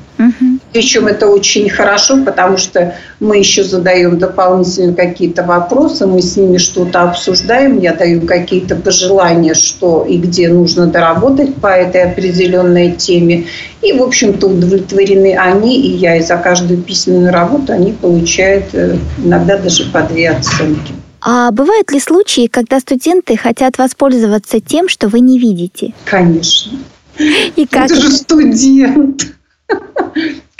Причем 0.73 1.07
это 1.07 1.27
очень 1.27 1.69
хорошо, 1.69 2.23
потому 2.23 2.57
что 2.57 2.95
мы 3.19 3.37
еще 3.37 3.63
задаем 3.63 4.17
дополнительно 4.17 4.93
какие-то 4.93 5.43
вопросы, 5.43 6.07
мы 6.07 6.21
с 6.21 6.37
ними 6.37 6.57
что-то 6.57 7.03
обсуждаем, 7.03 7.79
я 7.79 7.93
даю 7.93 8.21
какие-то 8.21 8.75
пожелания, 8.75 9.53
что 9.53 10.05
и 10.07 10.17
где 10.17 10.47
нужно 10.49 10.87
доработать 10.87 11.55
по 11.55 11.67
этой 11.67 12.03
определенной 12.03 12.93
теме. 12.93 13.47
И, 13.81 13.91
в 13.91 14.01
общем-то, 14.01 14.47
удовлетворены 14.47 15.35
они, 15.37 15.81
и 15.81 15.97
я, 15.97 16.15
и 16.15 16.21
за 16.21 16.37
каждую 16.37 16.81
письменную 16.81 17.33
работу 17.33 17.73
они 17.73 17.91
получают 17.91 18.65
э, 18.73 18.97
иногда 19.23 19.57
даже 19.57 19.89
по 19.91 20.01
две 20.03 20.29
оценки. 20.29 20.93
А 21.21 21.51
бывают 21.51 21.91
ли 21.91 21.99
случаи, 21.99 22.47
когда 22.47 22.79
студенты 22.79 23.37
хотят 23.37 23.77
воспользоваться 23.77 24.59
тем, 24.59 24.89
что 24.89 25.07
вы 25.07 25.19
не 25.19 25.37
видите? 25.37 25.93
Конечно. 26.05 26.79
И 27.19 27.67
как... 27.69 27.91
Это 27.91 28.01
же 28.01 28.11
студент. 28.11 29.27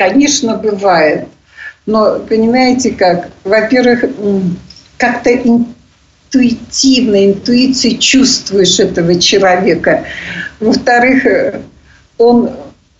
Конечно, 0.02 0.56
бывает. 0.56 1.28
Но 1.86 2.18
понимаете 2.28 2.90
как? 2.90 3.30
Во-первых, 3.44 4.04
как-то 4.98 5.30
интуитивно, 5.32 7.28
интуицией 7.28 8.00
чувствуешь 8.00 8.80
этого 8.80 9.22
человека. 9.22 10.06
Во-вторых, 10.60 11.24
он 12.18 12.50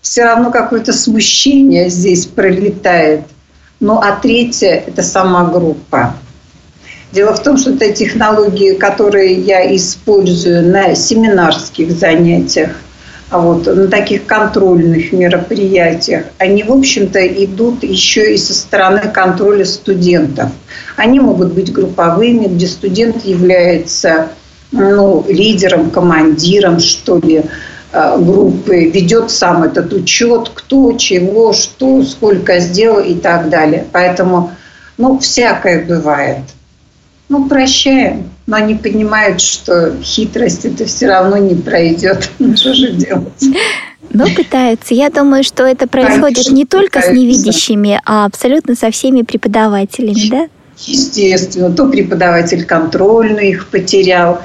все 0.02 0.26
равно 0.26 0.52
какое-то 0.52 0.94
смущение 0.94 1.90
здесь 1.90 2.28
пролетает. 2.28 3.22
Ну, 3.80 3.98
а 3.98 4.12
третье– 4.18 4.84
это 4.88 5.02
сама 5.02 5.46
группа. 5.46 6.16
Дело 7.12 7.34
в 7.34 7.42
том, 7.42 7.58
что 7.58 7.72
это 7.72 7.92
технологии, 7.92 8.76
которые 8.76 9.34
я 9.42 9.76
использую 9.76 10.70
на 10.72 10.94
семинарских 10.94 11.94
занятиях– 11.94 12.76
вот, 13.32 13.66
на 13.66 13.88
таких 13.88 14.26
контрольных 14.26 15.14
мероприятиях, 15.14 16.26
они, 16.38 16.64
в 16.64 16.72
общем-то, 16.72 17.26
идут 17.46 17.84
еще 17.84 18.34
и 18.34 18.38
со 18.38 18.54
стороны 18.54 19.10
контроля 19.10 19.64
студентов. 19.64 20.50
Они 20.98 21.20
могут 21.20 21.54
быть 21.54 21.72
групповыми, 21.72 22.48
где 22.48 22.68
студент 22.68 23.24
является 23.24 24.30
ну, 24.72 25.26
лидером, 25.30 25.92
командиром, 25.92 26.80
что 26.80 27.20
ли, 27.20 27.44
э, 27.94 28.18
группы, 28.20 28.90
ведет 28.90 29.32
сам 29.32 29.64
этот 29.64 29.94
учет, 29.94 30.52
кто, 30.54 30.94
чего, 30.94 31.54
что, 31.54 32.04
сколько 32.04 32.60
сделал 32.60 33.00
и 33.00 33.16
так 33.16 33.50
далее. 33.50 33.86
Поэтому, 33.94 34.52
ну, 34.98 35.20
всякое 35.20 35.86
бывает. 35.86 36.44
Ну, 37.30 37.48
прощаем 37.48 38.31
но 38.48 38.58
они 38.58 38.76
понимают, 38.76 39.42
что 39.42 39.96
хитрость 40.02 40.66
это 40.66 40.86
все 40.86 41.08
равно 41.08 41.38
не 41.38 41.56
пройдет. 41.56 42.30
Ну, 42.40 42.56
что 42.56 42.74
же 42.74 42.92
делать? 42.92 43.44
Но 44.14 44.26
пытаются. 44.36 44.94
Я 44.94 45.10
думаю, 45.10 45.44
что 45.44 45.64
это 45.64 45.88
происходит 45.88 46.38
Конечно, 46.38 46.54
не 46.54 46.66
только 46.66 47.00
пытаются. 47.00 47.12
с 47.12 47.18
невидящими, 47.18 48.02
а 48.06 48.26
абсолютно 48.26 48.76
со 48.76 48.92
всеми 48.92 49.22
преподавателями, 49.22 50.30
да? 50.30 50.48
Естественно. 50.78 51.72
То 51.72 51.88
преподаватель 51.88 52.66
контрольный 52.66 53.52
их 53.52 53.68
потерял, 53.68 54.42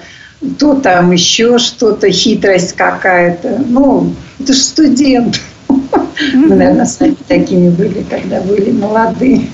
то 0.58 0.74
там 0.74 1.10
еще 1.10 1.58
что-то, 1.58 2.10
хитрость 2.10 2.74
какая-то. 2.74 3.62
Ну, 3.66 4.14
это 4.38 4.52
же 4.52 4.60
студент. 4.60 5.40
Мы, 5.68 6.54
наверное, 6.54 6.84
с 6.84 7.00
вами 7.00 7.16
такими 7.26 7.70
были, 7.70 8.04
когда 8.08 8.40
были 8.42 8.70
молодые. 8.70 9.48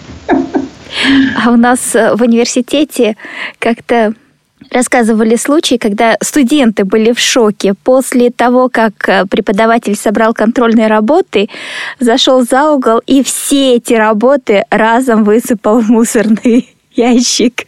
А 1.43 1.51
у 1.51 1.57
нас 1.57 1.95
в 1.95 2.21
университете 2.21 3.17
как-то 3.59 4.15
рассказывали 4.73 5.37
случаи, 5.37 5.77
когда 5.77 6.17
студенты 6.23 6.85
были 6.85 7.13
в 7.13 7.21
шоке 7.21 7.75
после 7.85 8.31
того, 8.31 8.69
как 8.69 9.09
э, 9.09 9.27
преподаватель 9.27 9.97
собрал 9.97 10.35
контрольные 10.35 10.87
работы, 10.89 11.49
зашел 12.01 12.43
за 12.43 12.71
угол 12.71 13.01
и 13.07 13.23
все 13.23 13.77
эти 13.77 13.95
работы 13.95 14.65
разом 14.71 15.25
высыпал 15.25 15.81
в 15.81 15.89
мусорный 15.89 16.75
ящик. 16.93 17.67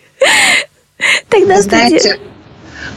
Тогда 1.28 1.60
Знаете, 1.60 2.18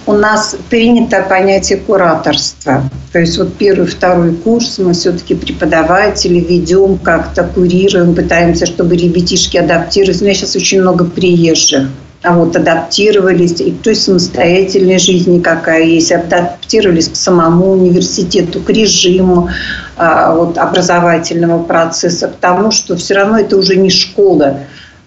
у 0.06 0.14
нас 0.14 0.56
принято 0.70 1.26
понятие 1.28 1.80
кураторства. 1.80 2.90
То 3.12 3.20
есть 3.20 3.38
вот 3.38 3.56
первый, 3.56 3.88
второй 3.88 4.34
курс 4.34 4.78
мы 4.78 4.94
все-таки 4.94 5.36
преподаватели 5.36 6.40
ведем 6.40 6.98
как-то, 6.98 7.44
курируем, 7.44 8.16
пытаемся, 8.16 8.66
чтобы 8.66 8.96
ребятишки 8.96 9.58
адаптировались. 9.58 10.22
У 10.22 10.26
меня 10.26 10.34
сейчас 10.34 10.56
очень 10.56 10.82
много 10.82 11.06
приезжих 11.06 11.90
вот 12.24 12.56
адаптировались 12.56 13.62
и 13.62 13.72
к 13.72 13.82
той 13.82 13.96
самостоятельной 13.96 14.98
жизни, 14.98 15.40
какая 15.40 15.84
есть, 15.84 16.12
адаптировались 16.12 17.10
к 17.10 17.16
самому 17.16 17.72
университету, 17.72 18.60
к 18.60 18.70
режиму 18.70 19.50
а, 19.96 20.34
вот, 20.34 20.58
образовательного 20.58 21.64
процесса, 21.64 22.28
к 22.28 22.38
тому, 22.38 22.72
что 22.72 22.96
все 22.96 23.16
равно 23.16 23.40
это 23.40 23.56
уже 23.56 23.76
не 23.76 23.90
школа, 23.90 24.62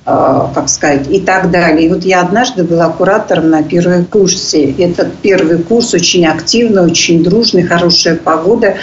а, 0.07 0.53
как 0.55 0.69
сказать, 0.69 1.11
и 1.11 1.21
так 1.21 1.51
далее. 1.51 1.87
И 1.87 1.89
вот 1.89 2.05
я 2.05 2.21
однажды 2.21 2.63
была 2.63 2.89
куратором 2.89 3.51
на 3.51 3.65
первом 3.65 4.05
курсе. 4.05 4.71
Этот 4.73 5.13
первый 5.17 5.59
курс 5.59 5.93
очень 5.93 6.27
активный, 6.27 6.83
очень 6.83 7.25
дружный, 7.25 7.65
хорошая 7.65 8.17
погода. 8.17 8.77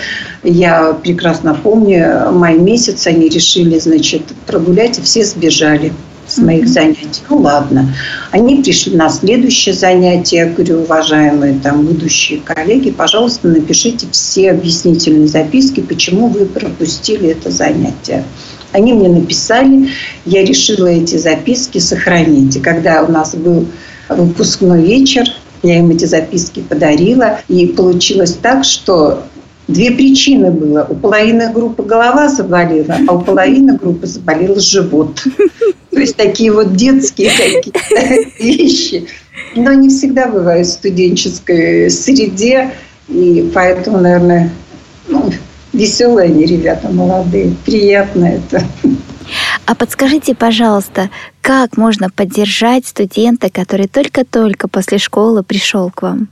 Я 0.43 0.93
прекрасно 0.93 1.55
помню, 1.55 2.31
май 2.33 2.57
месяц 2.57 3.07
они 3.07 3.29
решили, 3.29 3.79
значит, 3.79 4.23
прогулять, 4.45 4.99
и 4.99 5.01
все 5.01 5.23
сбежали 5.23 5.93
с 6.27 6.37
моих 6.37 6.67
занятий. 6.67 7.21
Ну 7.29 7.37
ладно. 7.37 7.93
Они 8.31 8.61
пришли 8.61 8.95
на 8.95 9.09
следующее 9.09 9.73
занятие. 9.73 10.37
Я 10.37 10.45
говорю, 10.47 10.81
уважаемые 10.81 11.59
там 11.61 11.85
будущие 11.85 12.39
коллеги, 12.41 12.91
пожалуйста, 12.91 13.47
напишите 13.47 14.07
все 14.11 14.51
объяснительные 14.51 15.27
записки, 15.27 15.81
почему 15.81 16.27
вы 16.27 16.45
пропустили 16.45 17.29
это 17.29 17.49
занятие. 17.49 18.23
Они 18.73 18.93
мне 18.93 19.09
написали, 19.09 19.89
я 20.25 20.43
решила 20.43 20.87
эти 20.87 21.15
записки 21.17 21.79
сохранить. 21.79 22.57
И 22.57 22.59
когда 22.59 23.03
у 23.03 23.11
нас 23.11 23.33
был 23.33 23.65
выпускной 24.09 24.83
вечер, 24.83 25.25
я 25.63 25.79
им 25.79 25.89
эти 25.89 26.05
записки 26.05 26.59
подарила. 26.61 27.39
И 27.47 27.67
получилось 27.67 28.37
так, 28.41 28.63
что 28.63 29.23
Две 29.67 29.91
причины 29.91 30.49
было. 30.51 30.85
У 30.89 30.95
половины 30.95 31.51
группы 31.51 31.83
голова 31.83 32.29
заболела, 32.29 32.97
а 33.07 33.13
у 33.13 33.21
половины 33.21 33.77
группы 33.77 34.07
заболел 34.07 34.59
живот. 34.59 35.21
То 35.91 35.99
есть 35.99 36.15
такие 36.15 36.51
вот 36.53 36.75
детские 36.75 37.31
какие-то 37.31 38.29
вещи. 38.43 39.07
Но 39.55 39.73
не 39.73 39.89
всегда 39.89 40.27
бывают 40.27 40.67
в 40.67 40.71
студенческой 40.71 41.89
среде. 41.89 42.71
И 43.09 43.51
поэтому, 43.53 43.99
наверное, 43.99 44.51
ну, 45.07 45.29
веселые 45.73 46.29
они 46.29 46.45
ребята, 46.45 46.89
молодые. 46.89 47.53
Приятно 47.65 48.25
это. 48.25 48.63
А 49.65 49.75
подскажите, 49.75 50.33
пожалуйста, 50.33 51.09
как 51.41 51.75
можно 51.75 52.09
поддержать 52.09 52.85
студента, 52.85 53.49
который 53.49 53.87
только-только 53.87 54.69
после 54.69 54.97
школы 54.97 55.43
пришел 55.43 55.91
к 55.91 56.03
вам? 56.03 56.29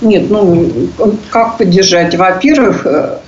Нет, 0.00 0.30
ну 0.30 0.88
как 1.30 1.58
поддержать? 1.58 2.14
Во-первых, 2.14 2.86
э, 2.86 3.18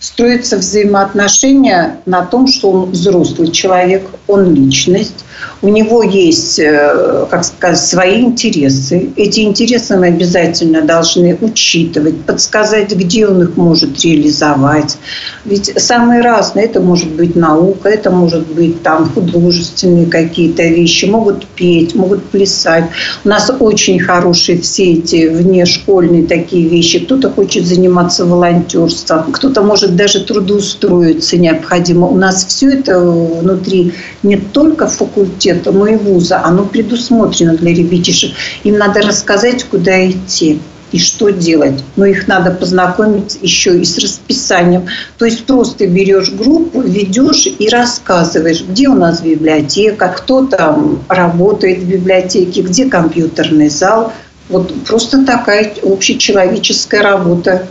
строятся 0.00 0.56
взаимоотношения 0.56 2.00
на 2.06 2.22
том, 2.24 2.46
что 2.46 2.70
он 2.70 2.90
взрослый 2.90 3.50
человек, 3.52 4.08
он 4.26 4.54
личность, 4.54 5.24
у 5.62 5.68
него 5.68 6.02
есть, 6.02 6.58
э, 6.58 7.26
как 7.30 7.44
сказать, 7.44 7.78
свои 7.78 8.20
интересы. 8.22 9.10
Эти 9.16 9.40
интересы 9.40 9.96
мы 9.96 10.06
обязательно 10.06 10.82
должны 10.82 11.36
учитывать, 11.40 12.20
подсказать, 12.22 12.94
где 12.94 13.26
он 13.26 13.42
их 13.42 13.56
может 13.56 14.00
реализовать. 14.00 14.96
Ведь 15.44 15.72
самые 15.76 16.22
разные. 16.22 16.64
Это 16.64 16.80
может 16.80 17.10
быть 17.10 17.36
наука, 17.36 17.88
это 17.88 18.10
может 18.10 18.46
быть 18.48 18.82
там 18.82 19.10
художественные 19.12 20.06
какие-то 20.06 20.62
вещи. 20.62 21.04
Могут 21.06 21.46
петь, 21.46 21.94
могут 21.94 22.24
плясать. 22.24 22.84
У 23.24 23.28
нас 23.28 23.50
очень 23.60 23.98
хорошие 23.98 24.60
все 24.60 24.94
эти 24.94 25.28
внешкольные 25.28 26.26
такие 26.26 26.68
вещи. 26.68 27.00
Кто-то 27.00 27.30
хочет 27.30 27.66
заниматься 27.66 28.24
волонтерством, 28.24 29.32
кто-то 29.32 29.62
может 29.62 29.89
даже 29.90 30.24
трудоустроиться 30.24 31.36
необходимо. 31.36 32.06
У 32.06 32.16
нас 32.16 32.44
все 32.46 32.70
это 32.70 32.98
внутри 32.98 33.92
не 34.22 34.36
только 34.36 34.86
факультета, 34.86 35.72
но 35.72 35.86
и 35.86 35.96
вуза. 35.96 36.42
Оно 36.44 36.64
предусмотрено 36.64 37.56
для 37.56 37.74
ребятишек. 37.74 38.32
Им 38.64 38.78
надо 38.78 39.00
рассказать, 39.02 39.64
куда 39.64 40.08
идти 40.08 40.60
и 40.92 40.98
что 40.98 41.30
делать. 41.30 41.84
Но 41.96 42.06
их 42.06 42.28
надо 42.28 42.50
познакомить 42.50 43.38
еще 43.42 43.78
и 43.78 43.84
с 43.84 43.98
расписанием. 43.98 44.86
То 45.18 45.24
есть 45.24 45.44
просто 45.44 45.86
берешь 45.86 46.30
группу, 46.30 46.80
ведешь 46.80 47.46
и 47.46 47.68
рассказываешь, 47.68 48.64
где 48.66 48.88
у 48.88 48.94
нас 48.94 49.22
библиотека, 49.22 50.08
кто 50.08 50.46
там 50.46 51.02
работает 51.08 51.80
в 51.80 51.88
библиотеке, 51.88 52.62
где 52.62 52.86
компьютерный 52.86 53.68
зал. 53.68 54.12
Вот 54.48 54.72
просто 54.84 55.24
такая 55.24 55.72
общечеловеческая 55.82 57.02
работа. 57.02 57.68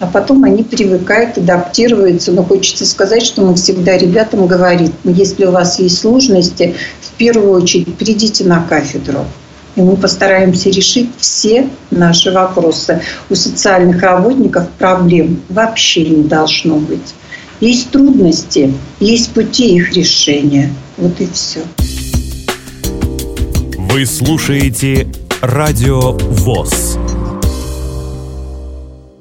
А 0.00 0.06
потом 0.06 0.44
они 0.44 0.62
привыкают, 0.62 1.38
адаптируются. 1.38 2.32
Но 2.32 2.42
хочется 2.42 2.84
сказать, 2.84 3.22
что 3.22 3.42
мы 3.42 3.54
всегда 3.54 3.96
ребятам 3.96 4.46
говорим, 4.46 4.92
если 5.04 5.46
у 5.46 5.52
вас 5.52 5.78
есть 5.78 5.98
сложности, 5.98 6.74
в 7.00 7.12
первую 7.12 7.52
очередь 7.52 7.94
придите 7.96 8.44
на 8.44 8.62
кафедру 8.62 9.24
и 9.76 9.80
мы 9.80 9.96
постараемся 9.96 10.70
решить 10.70 11.10
все 11.18 11.68
наши 11.90 12.30
вопросы. 12.30 13.02
У 13.28 13.34
социальных 13.34 14.00
работников 14.02 14.68
проблем 14.78 15.40
вообще 15.48 16.04
не 16.08 16.22
должно 16.24 16.76
быть. 16.76 17.14
Есть 17.60 17.90
трудности, 17.90 18.72
есть 19.00 19.32
пути 19.32 19.76
их 19.76 19.92
решения. 19.94 20.72
Вот 20.96 21.20
и 21.20 21.28
все. 21.32 21.60
Вы 23.78 24.06
слушаете 24.06 25.08
Радио 25.40 26.12
ВОЗ. 26.12 26.93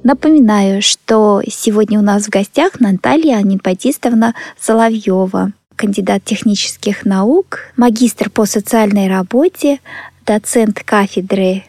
Напоминаю, 0.03 0.81
что 0.81 1.41
сегодня 1.47 1.97
у 1.97 2.01
нас 2.01 2.25
в 2.25 2.29
гостях 2.29 2.81
Наталья 2.81 3.37
Анипатистовна 3.37 4.35
Соловьева, 4.59 5.53
кандидат 5.77 6.25
технических 6.25 7.05
наук, 7.05 7.59
магистр 7.77 8.29
по 8.29 8.45
социальной 8.45 9.07
работе, 9.07 9.79
доцент 10.25 10.83
кафедры 10.83 11.63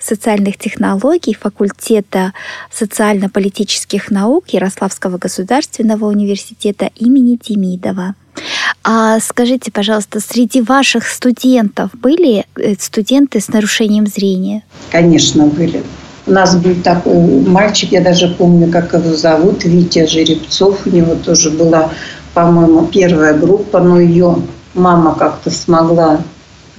социальных 0.00 0.58
технологий 0.58 1.34
факультета 1.34 2.32
социально-политических 2.70 4.10
наук 4.10 4.48
Ярославского 4.48 5.18
государственного 5.18 6.06
университета 6.06 6.90
имени 6.96 7.36
Демидова. 7.36 8.14
А 8.84 9.18
скажите, 9.20 9.70
пожалуйста, 9.70 10.20
среди 10.20 10.60
ваших 10.60 11.06
студентов 11.06 11.90
были 11.94 12.46
э, 12.56 12.74
студенты 12.78 13.40
с 13.40 13.48
нарушением 13.48 14.06
зрения? 14.06 14.62
Конечно, 14.90 15.46
были. 15.46 15.82
У 16.26 16.30
нас 16.30 16.54
был 16.56 16.76
такой 16.82 17.14
мальчик, 17.46 17.92
я 17.92 18.00
даже 18.00 18.28
помню, 18.28 18.70
как 18.70 18.92
его 18.92 19.14
зовут, 19.14 19.64
Витя 19.64 20.06
Жеребцов. 20.06 20.86
У 20.86 20.90
него 20.90 21.14
тоже 21.16 21.50
была, 21.50 21.90
по-моему, 22.32 22.86
первая 22.86 23.34
группа, 23.34 23.80
но 23.80 23.98
ее 24.00 24.36
мама 24.74 25.14
как-то 25.14 25.50
смогла 25.50 26.20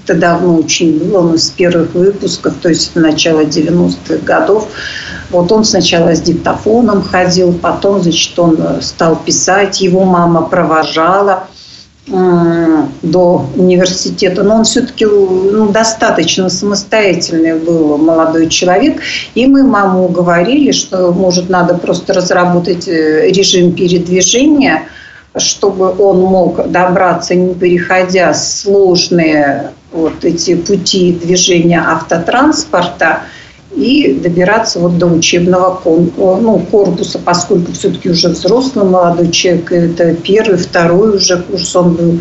это 0.05 0.19
давно 0.19 0.55
очень 0.55 0.99
было, 0.99 1.19
он 1.19 1.35
из 1.35 1.49
первых 1.49 1.93
выпусков, 1.93 2.55
то 2.61 2.69
есть 2.69 2.95
начало 2.95 3.41
90-х 3.41 4.17
годов. 4.25 4.67
Вот 5.29 5.51
он 5.51 5.63
сначала 5.63 6.13
с 6.13 6.21
диктофоном 6.21 7.01
ходил, 7.01 7.53
потом, 7.53 8.01
значит, 8.01 8.37
он 8.37 8.57
стал 8.81 9.15
писать, 9.15 9.81
его 9.81 10.03
мама 10.03 10.41
провожала 10.41 11.47
до 12.05 13.45
университета, 13.55 14.43
но 14.43 14.57
он 14.57 14.63
все-таки 14.65 15.05
ну, 15.05 15.69
достаточно 15.69 16.49
самостоятельный 16.49 17.57
был 17.57 17.97
молодой 17.97 18.49
человек, 18.49 19.01
и 19.35 19.47
мы 19.47 19.63
маму 19.63 20.05
уговорили, 20.05 20.73
что, 20.73 21.13
может, 21.13 21.49
надо 21.49 21.75
просто 21.75 22.13
разработать 22.13 22.89
э, 22.89 23.29
режим 23.29 23.71
передвижения, 23.71 24.83
чтобы 25.37 25.95
он 25.97 26.19
мог 26.21 26.69
добраться, 26.69 27.35
не 27.35 27.53
переходя 27.53 28.33
сложные 28.33 29.71
вот 29.93 30.25
эти 30.25 30.55
пути 30.55 31.13
движения 31.13 31.81
автотранспорта 31.87 33.21
и 33.75 34.13
добираться 34.13 34.79
вот 34.79 34.97
до 34.97 35.07
учебного 35.07 35.81
ну, 35.85 36.65
корпуса, 36.69 37.19
поскольку 37.19 37.71
все-таки 37.71 38.09
уже 38.09 38.29
взрослый 38.29 38.85
молодой 38.85 39.31
человек, 39.31 39.71
это 39.71 40.13
первый, 40.13 40.57
второй 40.57 41.17
уже 41.17 41.41
курс 41.41 41.75
он 41.75 41.93
был. 41.95 42.19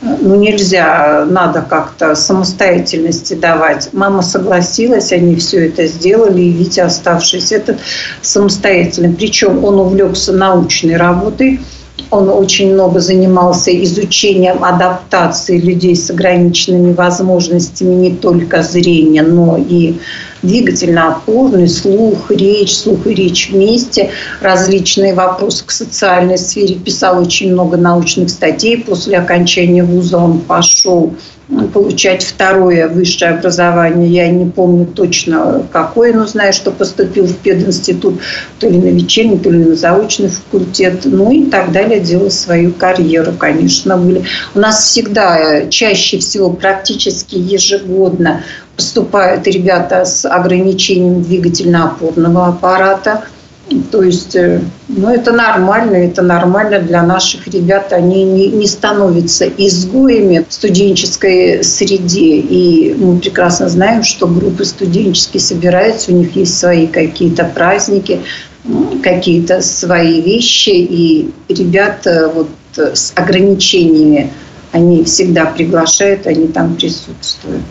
Ну, 0.00 0.34
нельзя, 0.34 1.26
надо 1.28 1.62
как-то 1.62 2.14
самостоятельности 2.14 3.34
давать. 3.34 3.90
Мама 3.92 4.22
согласилась, 4.22 5.12
они 5.12 5.36
все 5.36 5.68
это 5.68 5.86
сделали, 5.86 6.40
и 6.40 6.50
Витя, 6.50 6.80
оставшись 6.80 7.52
этот, 7.52 7.78
самостоятельно. 8.20 9.14
Причем 9.14 9.64
он 9.64 9.78
увлекся 9.78 10.32
научной 10.32 10.96
работой, 10.96 11.60
он 12.10 12.28
очень 12.28 12.74
много 12.74 13.00
занимался 13.00 13.70
изучением 13.84 14.64
адаптации 14.64 15.58
людей 15.58 15.96
с 15.96 16.10
ограниченными 16.10 16.92
возможностями 16.92 17.94
не 17.94 18.14
только 18.14 18.62
зрения, 18.62 19.22
но 19.22 19.56
и 19.56 19.98
двигательно-опорный, 20.42 21.68
слух, 21.68 22.30
речь, 22.30 22.76
слух 22.76 23.06
и 23.06 23.14
речь 23.14 23.50
вместе, 23.50 24.10
различные 24.40 25.14
вопросы 25.14 25.64
к 25.64 25.70
социальной 25.70 26.38
сфере. 26.38 26.74
Писал 26.74 27.20
очень 27.20 27.52
много 27.52 27.76
научных 27.76 28.30
статей. 28.30 28.78
После 28.78 29.18
окончания 29.18 29.84
вуза 29.84 30.18
он 30.18 30.40
пошел 30.40 31.14
получать 31.72 32.24
второе 32.24 32.88
высшее 32.88 33.32
образование. 33.32 34.08
Я 34.08 34.28
не 34.28 34.48
помню 34.50 34.86
точно 34.86 35.66
какое, 35.70 36.14
но 36.14 36.26
знаю, 36.26 36.52
что 36.52 36.70
поступил 36.70 37.26
в 37.26 37.36
пединститут 37.36 38.20
то 38.58 38.68
ли 38.68 38.78
на 38.78 38.88
вечерний, 38.88 39.38
то 39.38 39.50
ли 39.50 39.64
на 39.64 39.74
заочный 39.74 40.28
факультет. 40.28 41.00
Ну 41.04 41.30
и 41.30 41.46
так 41.46 41.72
далее, 41.72 42.00
делал 42.00 42.30
свою 42.30 42.72
карьеру, 42.72 43.32
конечно, 43.38 43.96
были. 43.96 44.24
У 44.54 44.60
нас 44.60 44.86
всегда, 44.86 45.66
чаще 45.68 46.18
всего, 46.18 46.50
практически 46.50 47.36
ежегодно 47.36 48.44
поступают 48.82 49.46
ребята 49.46 50.04
с 50.04 50.28
ограничением 50.28 51.22
двигательно-опорного 51.22 52.48
аппарата– 52.48 53.24
то 53.90 54.02
есть, 54.02 54.36
э, 54.36 54.60
ну, 54.88 55.08
это 55.08 55.32
нормально, 55.32 55.96
это 55.96 56.22
нормально 56.22 56.80
для 56.80 57.02
наших 57.02 57.46
ребят. 57.48 57.92
Они 57.92 58.24
не, 58.24 58.48
не 58.48 58.66
становятся 58.66 59.46
изгоями 59.46 60.44
в 60.46 60.52
студенческой 60.52 61.62
среде. 61.64 62.38
И 62.38 62.94
мы 62.94 63.18
прекрасно 63.18 63.68
знаем, 63.68 64.02
что 64.02 64.26
группы 64.26 64.64
студенческие 64.64 65.40
собираются, 65.40 66.12
у 66.12 66.16
них 66.16 66.34
есть 66.36 66.58
свои 66.58 66.86
какие-то 66.86 67.44
праздники, 67.44 68.20
какие-то 69.02 69.62
свои 69.62 70.20
вещи. 70.20 70.70
И 70.70 71.30
ребята 71.48 72.30
вот 72.34 72.48
с 72.76 73.12
ограничениями, 73.14 74.32
они 74.72 75.04
всегда 75.04 75.46
приглашают, 75.46 76.26
они 76.26 76.48
там 76.48 76.74
присутствуют. 76.76 77.62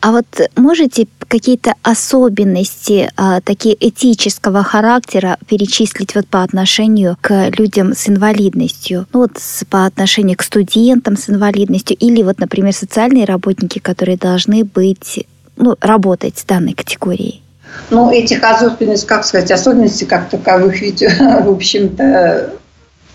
А 0.00 0.12
вот 0.12 0.26
можете 0.56 1.06
какие-то 1.28 1.74
особенности 1.82 3.10
а, 3.16 3.40
такие 3.42 3.76
этического 3.78 4.62
характера 4.62 5.36
перечислить 5.46 6.14
вот 6.14 6.26
по 6.26 6.42
отношению 6.42 7.16
к 7.20 7.50
людям 7.56 7.94
с 7.94 8.08
инвалидностью? 8.08 9.06
Ну 9.12 9.20
вот 9.20 9.32
по 9.68 9.84
отношению 9.84 10.38
к 10.38 10.42
студентам 10.42 11.16
с 11.16 11.28
инвалидностью 11.28 11.96
или 11.98 12.22
вот, 12.22 12.38
например, 12.38 12.72
социальные 12.72 13.26
работники, 13.26 13.78
которые 13.78 14.16
должны 14.16 14.64
быть, 14.64 15.26
ну, 15.56 15.76
работать 15.80 16.38
с 16.38 16.44
данной 16.44 16.72
категорией? 16.72 17.42
Ну, 17.90 18.10
этих 18.10 18.42
особенностей, 18.42 19.06
как 19.06 19.24
сказать, 19.24 19.50
особенностей 19.50 20.06
как 20.06 20.30
таковых 20.30 20.80
ведь, 20.80 21.02
в 21.44 21.50
общем-то, 21.50 22.50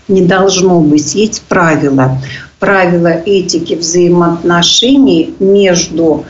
не 0.08 0.22
должно 0.22 0.80
быть. 0.80 1.14
Есть 1.16 1.42
правила. 1.42 2.18
Правила 2.60 3.08
этики 3.08 3.74
взаимоотношений 3.74 5.34
между 5.40 6.24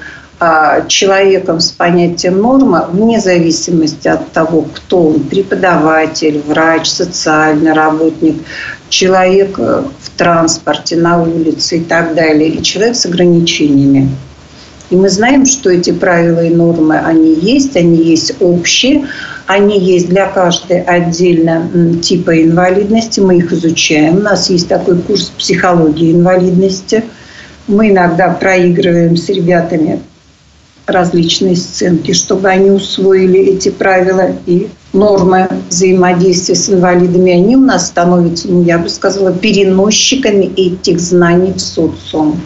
человеком 0.89 1.61
с 1.61 1.71
понятием 1.71 2.43
норма 2.43 2.89
вне 2.93 3.21
зависимости 3.21 4.07
от 4.07 4.33
того, 4.33 4.67
кто 4.75 5.09
он, 5.09 5.21
преподаватель, 5.21 6.43
врач, 6.47 6.89
социальный 6.89 7.73
работник, 7.73 8.37
человек 8.91 9.59
э, 9.59 9.85
в 9.99 10.11
транспорте, 10.19 10.97
на 10.97 11.23
улице 11.23 11.79
и 11.79 11.81
так 11.81 12.15
далее, 12.15 12.51
и 12.51 12.63
человек 12.63 12.97
с 12.97 13.07
ограничениями. 13.07 14.11
И 14.91 14.95
мы 14.95 15.09
знаем, 15.09 15.47
что 15.47 15.71
эти 15.71 15.91
правила 15.91 16.45
и 16.45 16.55
нормы, 16.55 16.99
они 16.99 17.35
есть, 17.35 17.75
они 17.75 17.97
есть 17.97 18.35
общие, 18.41 19.07
они 19.47 19.81
есть 19.81 20.09
для 20.11 20.27
каждой 20.27 20.83
отдельно 20.83 21.99
типа 22.03 22.43
инвалидности, 22.43 23.21
мы 23.21 23.39
их 23.39 23.53
изучаем. 23.53 24.19
У 24.19 24.21
нас 24.21 24.51
есть 24.51 24.69
такой 24.69 24.99
курс 24.99 25.33
психологии 25.39 26.13
инвалидности. 26.13 27.05
Мы 27.67 27.91
иногда 27.91 28.31
проигрываем 28.31 29.17
с 29.17 29.29
ребятами 29.29 30.03
различные 30.87 31.57
сценки, 31.57 32.13
чтобы 32.13 32.49
они 32.49 32.71
усвоили 32.71 33.41
эти 33.41 33.71
правила 33.71 34.31
и 34.47 34.69
нормы 34.93 35.49
взаимодействия 35.69 36.55
с 36.55 36.71
инвалидами, 36.71 37.33
они 37.33 37.57
у 37.57 37.61
нас 37.61 37.89
становятся, 37.89 38.49
ну, 38.49 38.63
я 38.63 38.79
бы 38.79 38.89
сказала, 38.89 39.33
переносчиками 39.33 40.47
этих 40.57 41.01
знаний 41.01 41.53
в 41.53 41.61
социум. 41.61 42.41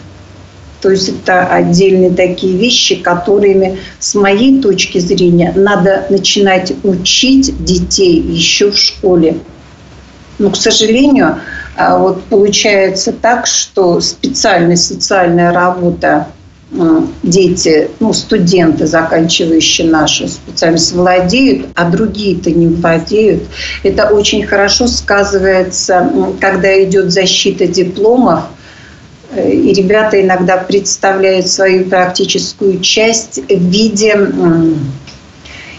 То 0.81 0.89
есть 0.89 1.09
это 1.09 1.45
отдельные 1.45 2.09
такие 2.09 2.57
вещи, 2.57 2.95
которыми, 2.95 3.77
с 3.99 4.15
моей 4.15 4.59
точки 4.61 4.97
зрения, 4.97 5.53
надо 5.55 6.07
начинать 6.09 6.73
учить 6.83 7.63
детей 7.63 8.19
еще 8.19 8.71
в 8.71 8.77
школе. 8.77 9.37
Но, 10.39 10.49
к 10.49 10.55
сожалению, 10.55 11.37
а, 11.77 11.99
вот 11.99 12.23
получается 12.23 13.13
так, 13.13 13.45
что 13.45 14.01
специальная 14.01 14.75
социальная 14.75 15.53
работа 15.53 16.27
дети, 17.21 17.89
ну, 17.99 18.13
студенты, 18.13 18.87
заканчивающие 18.87 19.87
нашу 19.87 20.27
специальность, 20.27 20.93
владеют, 20.93 21.67
а 21.75 21.89
другие-то 21.89 22.49
не 22.51 22.67
владеют. 22.67 23.43
Это 23.83 24.07
очень 24.07 24.45
хорошо 24.45 24.87
сказывается, 24.87 26.09
когда 26.39 26.81
идет 26.83 27.11
защита 27.11 27.67
дипломов, 27.67 28.43
э, 29.35 29.51
и 29.51 29.73
ребята 29.73 30.21
иногда 30.21 30.57
представляют 30.57 31.47
свою 31.47 31.85
практическую 31.85 32.79
часть 32.79 33.41
в 33.49 33.69
виде 33.69 34.15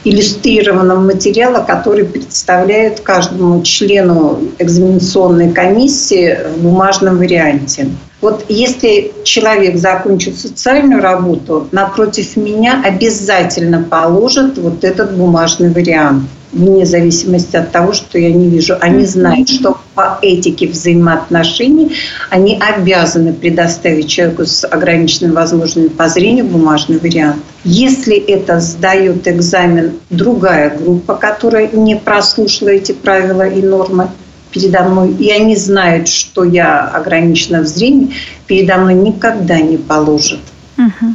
иллюстрированного 0.05 1.01
материала, 1.01 1.65
который 1.65 2.05
представляет 2.05 3.01
каждому 3.01 3.63
члену 3.63 4.41
экзаменационной 4.59 5.53
комиссии 5.53 6.39
в 6.57 6.63
бумажном 6.63 7.19
варианте. 7.19 7.89
Вот 8.23 8.45
если 8.49 9.13
человек 9.25 9.77
закончит 9.77 10.39
социальную 10.39 11.03
работу, 11.03 11.69
напротив 11.73 12.37
меня 12.37 12.81
обязательно 12.85 13.83
положат 13.83 14.59
вот 14.59 14.85
этот 14.85 15.17
бумажный 15.17 15.71
вариант 15.71 16.23
вне 16.53 16.87
зависимости 16.87 17.57
от 17.57 17.73
того, 17.73 17.93
что 17.93 18.19
я 18.19 18.31
не 18.31 18.49
вижу. 18.49 18.77
Они 18.81 19.05
знают, 19.07 19.49
что 19.49 19.79
по 19.95 20.19
этике 20.23 20.69
взаимоотношений 20.69 21.97
они 22.31 22.61
обязаны 22.61 23.33
предоставить 23.33 24.09
человеку 24.09 24.45
с 24.45 24.65
ограниченными 24.67 25.33
возможностями 25.33 25.89
по 25.89 26.09
зрению 26.09 26.45
бумажный 26.45 26.99
вариант. 26.99 27.43
Если 27.65 28.17
это 28.17 28.61
сдает 28.61 29.27
экзамен 29.27 29.95
другая 30.11 30.77
группа, 30.77 31.15
которая 31.15 31.69
не 31.69 31.97
прослушала 31.97 32.69
эти 32.69 32.93
правила 32.93 33.49
и 33.49 33.63
нормы, 33.63 34.11
передо 34.53 34.83
мной, 34.85 35.13
и 35.15 35.31
они 35.31 35.57
знают, 35.57 36.09
что 36.09 36.45
я 36.45 36.87
ограничена 36.89 37.63
в 37.63 37.67
зрении, 37.67 38.15
передо 38.47 38.77
мной 38.77 38.95
никогда 38.95 39.61
не 39.61 39.77
положат. 39.77 40.41
Угу. 40.79 41.15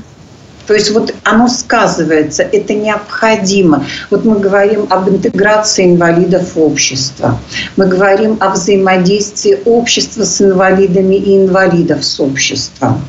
То 0.68 0.74
есть 0.74 0.92
вот 0.92 1.16
оно 1.24 1.48
сказывается, 1.48 2.44
это 2.44 2.74
необходимо. 2.74 3.86
Вот 4.12 4.26
мы 4.26 4.38
говорим 4.40 4.86
об 4.90 5.10
интеграции 5.10 5.86
инвалидов 5.86 6.56
в 6.56 6.62
общество. 6.62 7.40
Мы 7.78 7.88
говорим 7.88 8.38
о 8.42 8.50
взаимодействии 8.50 9.60
общества 9.64 10.26
с 10.26 10.42
инвалидами 10.42 11.16
и 11.16 11.38
инвалидов 11.38 12.04
с 12.04 12.20
обществом. 12.20 13.02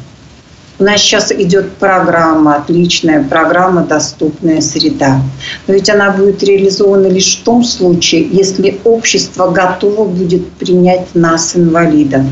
У 0.81 0.85
нас 0.85 1.01
сейчас 1.01 1.33
идет 1.33 1.73
программа, 1.73 2.55
отличная 2.57 3.25
программа 3.25 3.83
«Доступная 3.83 4.61
среда». 4.61 5.21
Но 5.67 5.75
ведь 5.75 5.91
она 5.91 6.13
будет 6.13 6.45
реализована 6.45 7.09
лишь 7.09 7.39
в 7.39 7.43
том 7.43 7.65
случае, 7.65 8.29
если 8.31 8.79
общество 8.85 9.51
готово 9.51 10.05
будет 10.05 10.49
принять 10.53 11.15
нас, 11.15 11.57
инвалидов. 11.57 12.23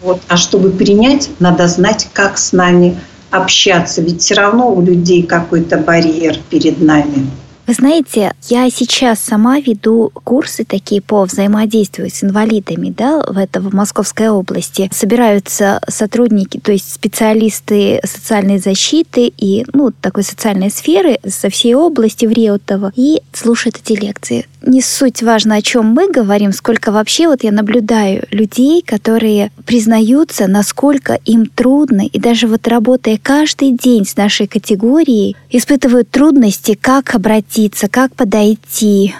Вот. 0.00 0.18
А 0.28 0.38
чтобы 0.38 0.70
принять, 0.70 1.28
надо 1.40 1.66
знать, 1.68 2.08
как 2.14 2.38
с 2.38 2.52
нами 2.52 2.98
общаться. 3.30 4.00
Ведь 4.00 4.22
все 4.22 4.34
равно 4.34 4.72
у 4.72 4.80
людей 4.80 5.22
какой-то 5.22 5.76
барьер 5.76 6.38
перед 6.48 6.80
нами. 6.80 7.28
Вы 7.66 7.72
знаете, 7.72 8.32
я 8.48 8.68
сейчас 8.68 9.20
сама 9.20 9.58
веду 9.58 10.12
курсы 10.22 10.64
такие 10.64 11.00
по 11.00 11.24
взаимодействию 11.24 12.10
с 12.10 12.22
инвалидами, 12.22 12.90
да, 12.90 13.24
в 13.26 13.38
это 13.38 13.60
в 13.60 13.72
Московской 13.72 14.28
области. 14.28 14.90
Собираются 14.92 15.80
сотрудники, 15.88 16.60
то 16.60 16.72
есть 16.72 16.92
специалисты 16.92 18.00
социальной 18.04 18.58
защиты 18.58 19.32
и, 19.36 19.64
ну, 19.72 19.92
такой 19.92 20.24
социальной 20.24 20.70
сферы 20.70 21.18
со 21.26 21.48
всей 21.48 21.74
области 21.74 22.26
в 22.26 22.32
Реутово 22.32 22.92
и 22.96 23.22
слушают 23.32 23.80
эти 23.82 23.98
лекции 23.98 24.46
не 24.66 24.80
суть 24.80 25.22
важно, 25.22 25.56
о 25.56 25.62
чем 25.62 25.86
мы 25.86 26.10
говорим, 26.10 26.52
сколько 26.52 26.92
вообще 26.92 27.28
вот 27.28 27.44
я 27.44 27.52
наблюдаю 27.52 28.26
людей, 28.30 28.82
которые 28.82 29.50
признаются, 29.66 30.46
насколько 30.46 31.18
им 31.24 31.46
трудно, 31.46 32.06
и 32.06 32.18
даже 32.18 32.46
вот 32.46 32.66
работая 32.68 33.18
каждый 33.22 33.72
день 33.72 34.06
с 34.06 34.16
нашей 34.16 34.46
категорией, 34.46 35.36
испытывают 35.50 36.10
трудности, 36.10 36.78
как 36.80 37.14
обратиться, 37.14 37.88
как 37.88 38.14
подойти, 38.14 39.14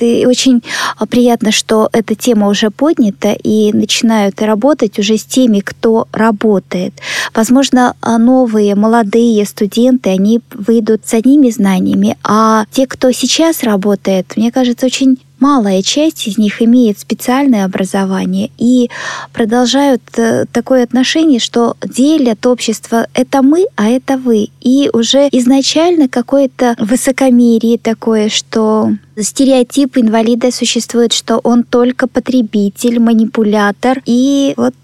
и 0.00 0.26
очень 0.26 0.62
а, 0.96 1.06
приятно, 1.06 1.52
что 1.52 1.88
эта 1.92 2.14
тема 2.14 2.48
уже 2.48 2.70
поднята 2.70 3.32
и 3.32 3.72
начинают 3.72 4.40
работать 4.42 4.98
уже 4.98 5.16
с 5.16 5.24
теми, 5.24 5.60
кто 5.60 6.08
работает. 6.12 6.94
Возможно, 7.34 7.94
а, 8.00 8.18
новые 8.18 8.74
молодые 8.74 9.44
студенты, 9.44 10.10
они 10.10 10.40
выйдут 10.54 11.02
с 11.06 11.14
одними 11.14 11.50
знаниями, 11.50 12.16
а 12.24 12.64
те, 12.70 12.86
кто 12.86 13.12
сейчас 13.12 13.62
работает, 13.62 14.36
мне 14.36 14.50
кажется, 14.50 14.86
очень 14.86 15.18
малая 15.42 15.82
часть 15.82 16.28
из 16.28 16.38
них 16.38 16.62
имеет 16.62 17.00
специальное 17.00 17.64
образование 17.64 18.50
и 18.58 18.90
продолжают 19.32 20.02
э, 20.16 20.44
такое 20.52 20.84
отношение, 20.84 21.40
что 21.40 21.76
делят 21.82 22.46
общество 22.46 23.08
«это 23.12 23.42
мы, 23.42 23.66
а 23.74 23.88
это 23.88 24.18
вы». 24.18 24.50
И 24.60 24.88
уже 24.92 25.28
изначально 25.32 26.08
какое-то 26.08 26.76
высокомерие 26.78 27.76
такое, 27.76 28.28
что 28.28 28.92
стереотип 29.18 29.98
инвалида 29.98 30.52
существует, 30.52 31.12
что 31.12 31.38
он 31.38 31.64
только 31.64 32.06
потребитель, 32.06 33.00
манипулятор. 33.00 34.00
И 34.06 34.54
вот 34.56 34.74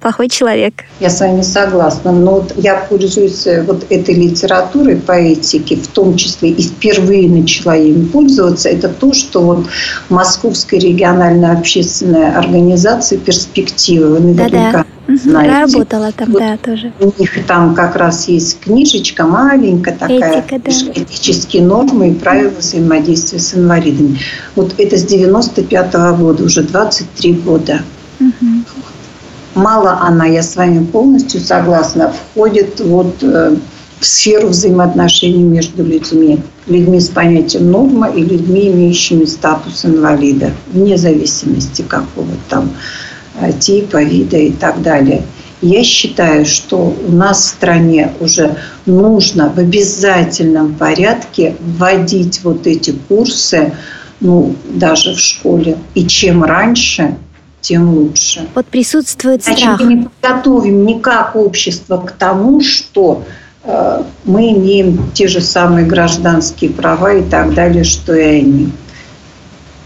плохой 0.00 0.28
человек. 0.28 0.84
Я 1.00 1.10
с 1.10 1.20
вами 1.20 1.42
согласна. 1.42 2.12
Но 2.12 2.36
вот 2.36 2.54
я 2.56 2.76
пользуюсь 2.76 3.46
э, 3.46 3.62
вот 3.62 3.86
этой 3.90 4.14
литературой 4.14 4.96
по 4.96 5.12
этике, 5.12 5.76
в 5.76 5.88
том 5.88 6.16
числе 6.16 6.50
и 6.50 6.62
впервые 6.62 7.28
начала 7.28 7.76
им 7.76 8.08
пользоваться. 8.08 8.68
Это 8.68 8.88
то, 8.88 9.12
что 9.12 9.42
вот 9.42 9.66
Московская 10.08 10.78
региональная 10.78 11.52
общественная 11.52 12.38
организация 12.38 13.18
«Перспективы», 13.18 14.10
вы 14.14 14.20
наверняка 14.20 14.84
Да-да. 15.06 15.16
знаете. 15.22 15.76
Работала 15.76 16.12
там, 16.12 16.30
вот 16.30 16.38
да, 16.38 16.56
тоже. 16.56 16.92
У 17.00 17.12
них 17.18 17.46
там 17.46 17.74
как 17.74 17.96
раз 17.96 18.28
есть 18.28 18.60
книжечка 18.60 19.24
маленькая 19.24 19.96
такая, 19.96 20.42
Этика, 20.42 20.60
да. 20.64 21.02
этические 21.02 21.62
нормы 21.62 22.10
и 22.10 22.14
правила 22.14 22.52
взаимодействия 22.58 23.38
с 23.40 23.54
инвалидами. 23.54 24.18
Вот 24.54 24.74
это 24.78 24.96
с 24.96 25.04
95 25.04 25.94
-го 25.94 26.16
года, 26.16 26.44
уже 26.44 26.62
23 26.62 27.32
года. 27.32 27.80
Угу 28.20 28.57
мало 29.58 29.98
она, 30.00 30.26
я 30.26 30.42
с 30.42 30.56
вами 30.56 30.84
полностью 30.84 31.40
согласна, 31.40 32.12
входит 32.12 32.80
вот 32.80 33.22
э, 33.22 33.56
в 34.00 34.06
сферу 34.06 34.48
взаимоотношений 34.48 35.42
между 35.42 35.84
людьми. 35.84 36.40
Людьми 36.66 37.00
с 37.00 37.08
понятием 37.08 37.70
норма 37.70 38.08
и 38.08 38.22
людьми, 38.22 38.68
имеющими 38.68 39.24
статус 39.24 39.84
инвалида, 39.84 40.52
вне 40.72 40.96
зависимости 40.96 41.82
какого 41.82 42.28
там 42.48 42.70
э, 43.40 43.52
типа, 43.52 44.02
вида 44.02 44.38
и 44.38 44.52
так 44.52 44.82
далее. 44.82 45.22
Я 45.60 45.82
считаю, 45.82 46.46
что 46.46 46.94
у 47.06 47.10
нас 47.10 47.40
в 47.40 47.46
стране 47.46 48.12
уже 48.20 48.56
нужно 48.86 49.52
в 49.54 49.58
обязательном 49.58 50.74
порядке 50.74 51.56
вводить 51.58 52.40
вот 52.44 52.66
эти 52.68 52.94
курсы, 53.08 53.72
ну, 54.20 54.54
даже 54.68 55.14
в 55.14 55.18
школе. 55.18 55.78
И 55.94 56.06
чем 56.06 56.44
раньше, 56.44 57.16
тем 57.60 57.94
лучше. 57.94 58.46
Вот 58.54 58.66
присутствует 58.66 59.44
Значит, 59.44 59.64
страх. 59.64 59.80
мы 59.80 59.94
не 59.94 60.08
подготовим 60.20 60.86
никак 60.86 61.36
общество 61.36 61.98
к 61.98 62.12
тому, 62.12 62.60
что 62.60 63.24
э, 63.64 64.02
мы 64.24 64.52
имеем 64.52 65.10
те 65.12 65.28
же 65.28 65.40
самые 65.40 65.86
гражданские 65.86 66.70
права 66.70 67.14
и 67.14 67.22
так 67.22 67.54
далее, 67.54 67.84
что 67.84 68.14
и 68.14 68.40
они. 68.40 68.72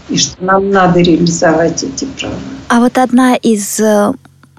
И 0.09 0.17
что 0.17 0.43
нам 0.43 0.69
надо 0.69 0.99
реализовать 0.99 1.83
эти 1.83 2.05
права. 2.05 2.35
А 2.67 2.79
вот 2.79 2.97
одна 2.97 3.35
из 3.35 3.79
э, 3.79 4.11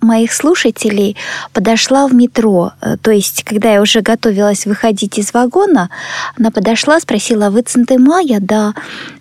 моих 0.05 0.33
слушателей 0.33 1.17
подошла 1.53 2.07
в 2.07 2.15
метро. 2.15 2.73
Э, 2.81 2.97
то 3.01 3.11
есть, 3.11 3.43
когда 3.43 3.73
я 3.73 3.83
уже 3.83 4.01
готовилась 4.01 4.67
выходить 4.67 5.19
из 5.19 5.33
вагона, 5.35 5.91
она 6.39 6.51
подошла, 6.51 7.01
спросила, 7.01 7.51
вы 7.51 7.63
Центыма? 7.63 8.21
Я, 8.23 8.39
да. 8.41 8.75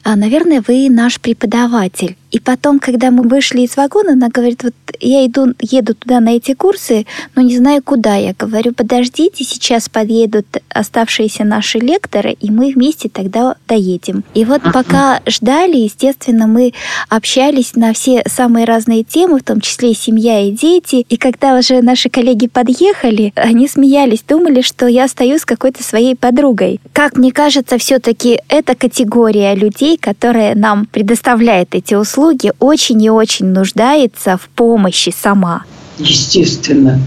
А, 0.04 0.16
наверное, 0.16 0.64
вы 0.68 0.90
наш 0.90 1.20
преподаватель. 1.20 2.16
И 2.34 2.40
потом, 2.40 2.80
когда 2.80 3.12
мы 3.12 3.22
вышли 3.22 3.62
из 3.62 3.78
вагона, 3.78 4.14
она 4.14 4.28
говорит, 4.28 4.64
вот 4.64 4.74
я 5.00 5.24
иду, 5.24 5.54
еду 5.62 5.94
туда 5.94 6.20
на 6.20 6.30
эти 6.30 6.56
курсы, 6.56 7.06
но 7.36 7.44
не 7.44 7.56
знаю 7.56 7.84
куда. 7.84 8.16
Я 8.16 8.34
говорю, 8.34 8.74
подождите, 8.74 9.44
сейчас 9.44 9.88
подъедут 9.88 10.48
оставшиеся 10.70 11.44
наши 11.44 11.78
лекторы, 11.78 12.32
и 12.32 12.50
мы 12.50 12.72
вместе 12.74 13.08
тогда 13.08 13.56
доедем. 13.68 14.24
И 14.34 14.46
вот 14.46 14.64
пока 14.74 15.22
ждали, 15.28 15.78
естественно, 15.78 16.48
мы 16.48 16.74
общались 17.08 17.76
на 17.76 17.94
все 17.94 18.24
самые 18.28 18.66
разные 18.66 19.04
темы, 19.04 19.38
в 19.38 19.44
том 19.44 19.62
числе 19.62 19.92
и 19.92 19.96
семья, 19.96 20.42
и 20.42 20.50
дети. 20.50 21.06
И 21.08 21.18
когда 21.18 21.56
уже 21.56 21.84
наши 21.84 22.10
коллеги 22.10 22.48
подъехали, 22.48 23.32
они 23.36 23.68
смеялись, 23.68 24.24
думали, 24.28 24.62
что 24.62 24.88
я 24.88 25.08
стою 25.08 25.38
с 25.38 25.46
какой-то 25.46 25.84
своей 25.84 26.16
подругой. 26.16 26.80
Как 26.94 27.16
мне 27.16 27.32
кажется, 27.32 27.78
все-таки 27.78 28.40
эта 28.48 28.74
категория 28.74 29.54
людей, 29.54 29.98
которая 29.98 30.56
нам 30.56 30.88
предоставляет 30.88 31.76
эти 31.76 31.94
услуги, 31.94 32.23
очень 32.60 33.02
и 33.04 33.10
очень 33.10 33.48
нуждается 33.48 34.38
в 34.38 34.50
помощи 34.50 35.14
сама. 35.16 35.64
Естественно. 35.98 37.00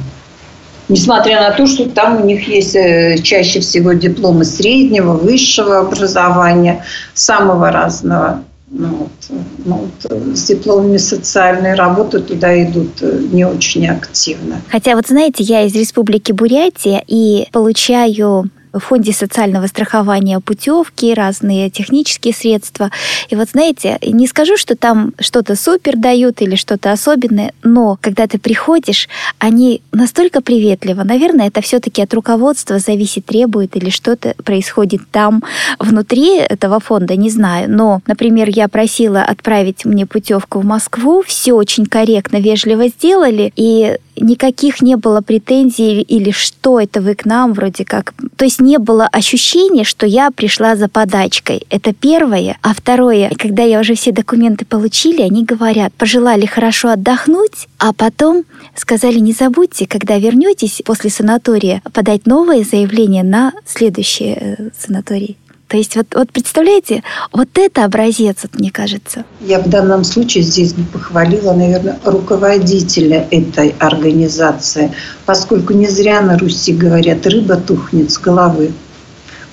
Несмотря 0.89 1.41
на 1.41 1.51
то, 1.51 1.67
что 1.67 1.89
там 1.89 2.23
у 2.23 2.25
них 2.25 2.47
есть 2.47 2.77
э, 2.77 3.19
чаще 3.23 3.59
всего 3.61 3.93
дипломы 3.93 4.45
среднего, 4.45 5.15
высшего 5.15 5.81
образования, 5.81 6.85
самого 7.13 7.73
разного. 7.73 8.45
Ну, 8.69 8.89
вот, 8.89 9.39
ну, 9.65 9.89
вот, 10.09 10.37
с 10.37 10.45
дипломами 10.45 10.97
социальной 10.97 11.75
работы 11.75 12.21
туда 12.21 12.63
идут 12.63 13.01
э, 13.01 13.21
не 13.33 13.45
очень 13.45 13.89
активно. 13.89 14.61
Хотя 14.69 14.95
вот 14.95 15.09
знаете, 15.09 15.43
я 15.43 15.63
из 15.63 15.75
Республики 15.75 16.33
Бурятия 16.33 17.03
и 17.07 17.47
получаю 17.53 18.51
в 18.79 18.85
фонде 18.85 19.13
социального 19.13 19.67
страхования 19.67 20.41
путевки, 20.41 21.15
разные 21.15 21.71
технические 21.71 22.35
средства. 22.35 22.91
И 23.29 23.37
вот 23.37 23.51
знаете, 23.51 23.99
не 24.03 24.27
скажу, 24.27 24.57
что 24.57 24.77
там 24.77 25.13
что-то 25.19 25.57
супер 25.57 25.97
дают 25.97 26.43
или 26.43 26.57
что-то 26.57 26.93
особенное, 26.93 27.53
но 27.63 27.99
когда 28.01 28.27
ты 28.27 28.39
приходишь, 28.39 29.09
они 29.39 29.83
настолько 29.93 30.41
приветливо. 30.41 31.03
Наверное, 31.03 31.49
это 31.49 31.61
все-таки 31.61 32.03
от 32.03 32.13
руководства 32.15 32.79
зависит, 32.79 33.27
требует 33.27 33.77
или 33.77 33.91
что-то 33.91 34.35
происходит 34.45 35.03
там 35.11 35.43
внутри 35.79 36.39
этого 36.39 36.81
фонда, 36.81 37.17
не 37.17 37.31
знаю. 37.31 37.71
Но, 37.71 38.01
например, 38.07 38.49
я 38.49 38.69
просила 38.69 39.23
отправить 39.23 39.85
мне 39.85 40.07
путевку 40.07 40.61
в 40.61 40.65
Москву, 40.65 41.23
все 41.27 41.53
очень 41.53 41.87
корректно, 41.87 42.39
вежливо 42.39 42.89
сделали, 42.89 43.53
и 43.57 43.99
никаких 44.17 44.83
не 44.83 44.97
было 44.97 45.21
претензий 45.21 46.01
или 46.03 46.31
что 46.31 46.81
это 46.81 47.01
вы 47.01 47.15
к 47.15 47.25
нам 47.25 47.53
вроде 47.53 47.85
как. 47.85 48.15
То 48.37 48.45
есть 48.45 48.61
не 48.61 48.79
было 48.79 49.07
ощущения, 49.07 49.85
что 49.85 50.07
я 50.07 50.31
пришла 50.31 50.77
за 50.77 50.89
подачкой. 50.89 51.67
Это 51.71 51.93
первое. 51.93 52.59
А 52.63 52.75
второе, 52.75 53.31
когда 53.39 53.63
я 53.63 53.81
уже 53.81 53.95
все 53.95 54.13
документы 54.13 54.65
получили, 54.65 55.23
они 55.23 55.45
говорят, 55.45 55.93
пожелали 55.95 56.47
хорошо 56.47 56.91
отдохнуть, 56.91 57.69
а 57.79 57.93
потом 57.93 58.45
сказали, 58.75 59.19
не 59.19 59.33
забудьте, 59.33 59.87
когда 59.87 60.19
вернетесь 60.19 60.83
после 60.85 61.11
санатория, 61.11 61.83
подать 61.93 62.27
новое 62.27 62.65
заявление 62.65 63.23
на 63.23 63.53
следующий 63.65 64.37
э, 64.39 64.71
санаторий. 64.79 65.37
То 65.69 65.77
есть 65.77 65.97
вот, 65.97 66.07
вот 66.15 66.31
представляете, 66.31 67.03
вот 67.33 67.49
это 67.55 67.85
образец, 67.85 68.39
вот, 68.43 68.55
мне 68.55 68.71
кажется. 68.71 69.25
Я 69.41 69.59
в 69.59 69.69
данном 69.69 70.05
случае 70.05 70.45
здесь 70.45 70.73
бы 70.73 70.85
похвалила, 70.85 71.53
наверное, 71.53 71.99
руководителя 72.05 73.27
этой 73.31 73.75
организации, 73.81 74.93
поскольку 75.25 75.73
не 75.73 75.89
зря 75.89 76.21
на 76.21 76.39
Руси 76.39 76.73
говорят, 76.73 77.27
рыба 77.27 77.57
тухнет 77.57 78.13
с 78.13 78.19
головы. 78.19 78.73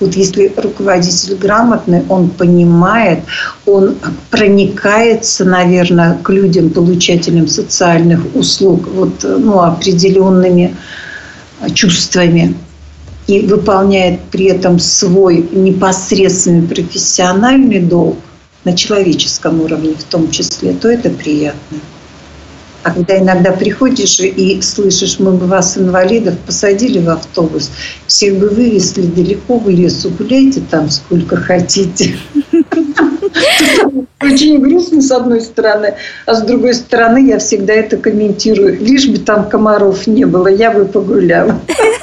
Вот 0.00 0.14
если 0.14 0.52
руководитель 0.56 1.36
грамотный, 1.36 2.02
он 2.08 2.28
понимает, 2.30 3.20
он 3.64 3.96
проникается, 4.30 5.44
наверное, 5.44 6.18
к 6.22 6.30
людям, 6.30 6.70
получателям 6.70 7.48
социальных 7.48 8.20
услуг, 8.34 8.88
вот, 8.92 9.22
ну, 9.22 9.60
определенными 9.60 10.76
чувствами 11.74 12.54
и 13.26 13.40
выполняет 13.40 14.20
при 14.30 14.46
этом 14.46 14.78
свой 14.78 15.48
непосредственный 15.52 16.66
профессиональный 16.66 17.80
долг 17.80 18.18
на 18.64 18.76
человеческом 18.76 19.60
уровне 19.60 19.94
в 19.98 20.04
том 20.04 20.30
числе, 20.30 20.72
то 20.72 20.88
это 20.88 21.10
приятно. 21.10 21.78
А 22.82 22.90
когда 22.90 23.18
иногда 23.18 23.50
приходишь 23.52 24.20
и 24.20 24.60
слышишь, 24.60 25.18
мы 25.18 25.32
бы 25.32 25.46
вас, 25.46 25.78
инвалидов, 25.78 26.34
посадили 26.44 26.98
в 26.98 27.08
автобус, 27.08 27.70
всех 28.06 28.38
бы 28.38 28.50
вывезли 28.50 29.06
далеко 29.06 29.58
в 29.58 29.70
лесу, 29.70 30.10
гуляйте 30.10 30.60
там 30.70 30.90
сколько 30.90 31.36
хотите. 31.36 32.14
Очень 34.20 34.60
грустно, 34.60 35.00
с 35.00 35.10
одной 35.10 35.40
стороны, 35.40 35.94
а 36.26 36.34
с 36.34 36.42
другой 36.42 36.74
стороны, 36.74 37.26
я 37.26 37.38
всегда 37.38 37.72
это 37.72 37.96
комментирую. 37.96 38.78
Лишь 38.78 39.06
бы 39.06 39.16
там 39.16 39.48
комаров 39.48 40.06
не 40.06 40.26
было, 40.26 40.48
я 40.48 40.70
бы 40.70 40.84
погуляла. 40.84 41.58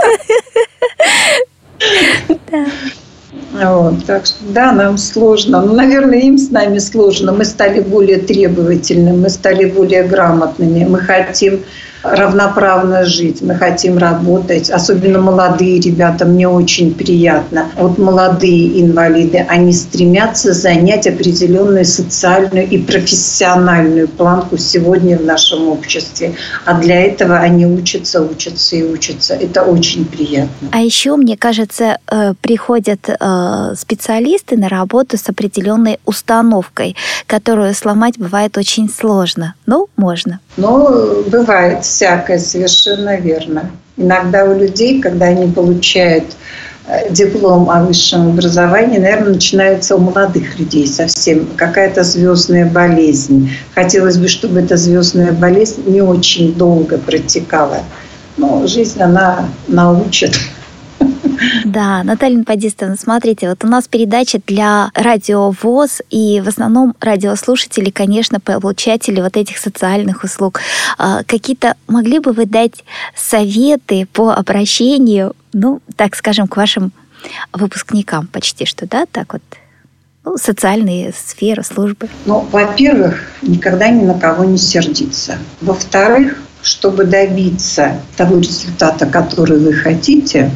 Вот, 3.64 4.06
так 4.06 4.26
что 4.26 4.44
да, 4.50 4.72
нам 4.72 4.98
сложно. 4.98 5.62
Ну, 5.62 5.74
наверное, 5.74 6.20
им 6.20 6.38
с 6.38 6.50
нами 6.50 6.80
сложно. 6.80 7.32
Мы 7.32 7.46
стали 7.46 7.80
более 7.80 8.18
требовательными, 8.18 9.18
мы 9.18 9.30
стали 9.30 9.66
более 9.66 10.04
грамотными. 10.04 10.84
Мы 10.86 11.00
хотим 11.00 11.62
равноправно 12.04 13.06
жить, 13.06 13.42
мы 13.42 13.56
хотим 13.56 13.98
работать. 13.98 14.70
Особенно 14.70 15.20
молодые 15.20 15.80
ребята, 15.80 16.26
мне 16.26 16.48
очень 16.48 16.94
приятно. 16.94 17.68
Вот 17.78 17.98
молодые 17.98 18.82
инвалиды, 18.82 19.46
они 19.48 19.74
стремятся 19.74 20.54
занять 20.54 21.08
определенную 21.08 21.86
социальную 21.86 22.68
и 22.68 22.78
профессиональную 22.78 24.08
планку 24.08 24.58
сегодня 24.58 25.18
в 25.18 25.24
нашем 25.24 25.68
обществе. 25.70 26.36
А 26.66 26.80
для 26.80 27.02
этого 27.02 27.38
они 27.38 27.66
учатся, 27.66 28.22
учатся 28.22 28.76
и 28.76 28.84
учатся. 28.84 29.34
Это 29.34 29.64
очень 29.64 30.06
приятно. 30.06 30.70
А 30.72 30.80
еще, 30.80 31.16
мне 31.16 31.38
кажется, 31.38 31.98
э, 32.10 32.34
приходят 32.42 33.10
э, 33.10 33.74
специалисты 33.78 34.58
на 34.58 34.70
работу 34.70 35.18
с 35.18 35.30
определенной 35.30 36.00
установкой, 36.06 36.96
которую 37.28 37.74
сломать 37.74 38.18
бывает 38.18 38.58
очень 38.58 38.90
сложно. 38.90 39.56
Ну, 39.66 39.88
можно. 39.98 40.40
Ну, 40.58 41.24
бывает 41.24 41.86
всякое, 41.92 42.40
совершенно 42.40 43.18
верно. 43.18 43.72
Иногда 43.98 44.46
у 44.46 44.58
людей, 44.58 45.02
когда 45.02 45.26
они 45.26 45.52
получают 45.52 46.24
э, 46.88 47.12
диплом 47.12 47.70
о 47.70 47.84
высшем 47.84 48.30
образовании, 48.30 48.98
наверное, 48.98 49.34
начинается 49.34 49.96
у 49.96 50.00
молодых 50.00 50.58
людей 50.58 50.88
совсем 50.88 51.48
какая-то 51.58 52.04
звездная 52.04 52.66
болезнь. 52.66 53.52
Хотелось 53.76 54.18
бы, 54.18 54.28
чтобы 54.28 54.62
эта 54.62 54.78
звездная 54.78 55.34
болезнь 55.34 55.84
не 55.86 56.02
очень 56.02 56.54
долго 56.54 56.98
протекала. 56.98 57.80
Но 58.38 58.66
жизнь, 58.66 59.02
она 59.02 59.50
научит. 59.68 60.40
Да, 61.72 62.04
Наталья 62.04 62.38
Нападистовна, 62.38 62.98
смотрите, 62.98 63.48
вот 63.48 63.64
у 63.64 63.68
нас 63.68 63.88
передача 63.88 64.42
для 64.46 64.92
радио 64.94 65.52
ВОЗ, 65.52 66.02
и 66.10 66.42
в 66.42 66.50
основном 66.50 66.96
радиослушатели, 67.00 67.90
конечно, 67.90 68.42
получатели 68.42 69.22
вот 69.22 69.38
этих 69.38 69.58
социальных 69.58 70.26
услуг. 70.26 70.60
А, 70.98 71.24
какие-то 71.24 71.76
могли 71.88 72.20
бы 72.20 72.34
вы 72.34 72.46
дать 72.46 72.84
советы 73.16 74.06
по 74.12 74.34
обращению, 74.34 75.34
ну, 75.54 75.80
так 75.96 76.18
скажем, 76.18 76.50
к 76.50 76.58
вашим 76.58 76.92
выпускникам 77.54 78.28
почти 78.28 78.66
что, 78.66 78.86
да, 78.86 79.06
так 79.10 79.32
вот, 79.32 79.42
ну, 80.26 80.36
социальные 80.36 81.14
сферы, 81.14 81.64
службы? 81.64 82.10
Ну, 82.26 82.46
во-первых, 82.52 83.32
никогда 83.42 83.88
ни 83.88 84.04
на 84.04 84.20
кого 84.20 84.44
не 84.44 84.58
сердиться. 84.58 85.38
Во-вторых, 85.62 86.38
чтобы 86.64 87.06
добиться 87.06 88.02
того 88.18 88.40
результата, 88.40 89.06
который 89.06 89.58
вы 89.58 89.72
хотите, 89.72 90.52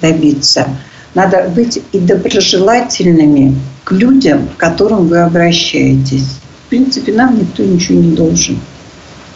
добиться. 0.00 0.68
Надо 1.14 1.48
быть 1.54 1.82
и 1.92 1.98
доброжелательными 1.98 3.54
к 3.84 3.92
людям, 3.92 4.48
к 4.48 4.56
которым 4.58 5.08
вы 5.08 5.20
обращаетесь. 5.20 6.38
В 6.66 6.68
принципе, 6.68 7.12
нам 7.12 7.38
никто 7.38 7.62
ничего 7.62 8.00
не 8.00 8.14
должен. 8.14 8.58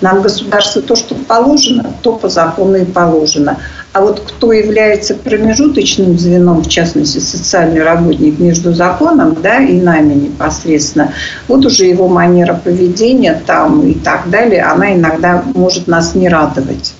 Нам 0.00 0.22
государство 0.22 0.80
то, 0.80 0.96
что 0.96 1.14
положено, 1.14 1.92
то 2.02 2.12
по 2.12 2.28
закону 2.28 2.76
и 2.76 2.84
положено. 2.84 3.58
А 3.92 4.00
вот 4.00 4.20
кто 4.20 4.52
является 4.52 5.14
промежуточным 5.14 6.18
звеном, 6.18 6.62
в 6.62 6.68
частности, 6.68 7.18
социальный 7.18 7.82
работник 7.82 8.38
между 8.38 8.72
законом 8.72 9.36
да, 9.42 9.58
и 9.58 9.80
нами 9.80 10.14
непосредственно, 10.14 11.12
вот 11.48 11.66
уже 11.66 11.84
его 11.84 12.08
манера 12.08 12.54
поведения 12.54 13.42
там 13.46 13.86
и 13.86 13.94
так 13.94 14.30
далее, 14.30 14.62
она 14.62 14.94
иногда 14.94 15.42
может 15.54 15.86
нас 15.86 16.14
не 16.14 16.28
радовать. 16.28 16.94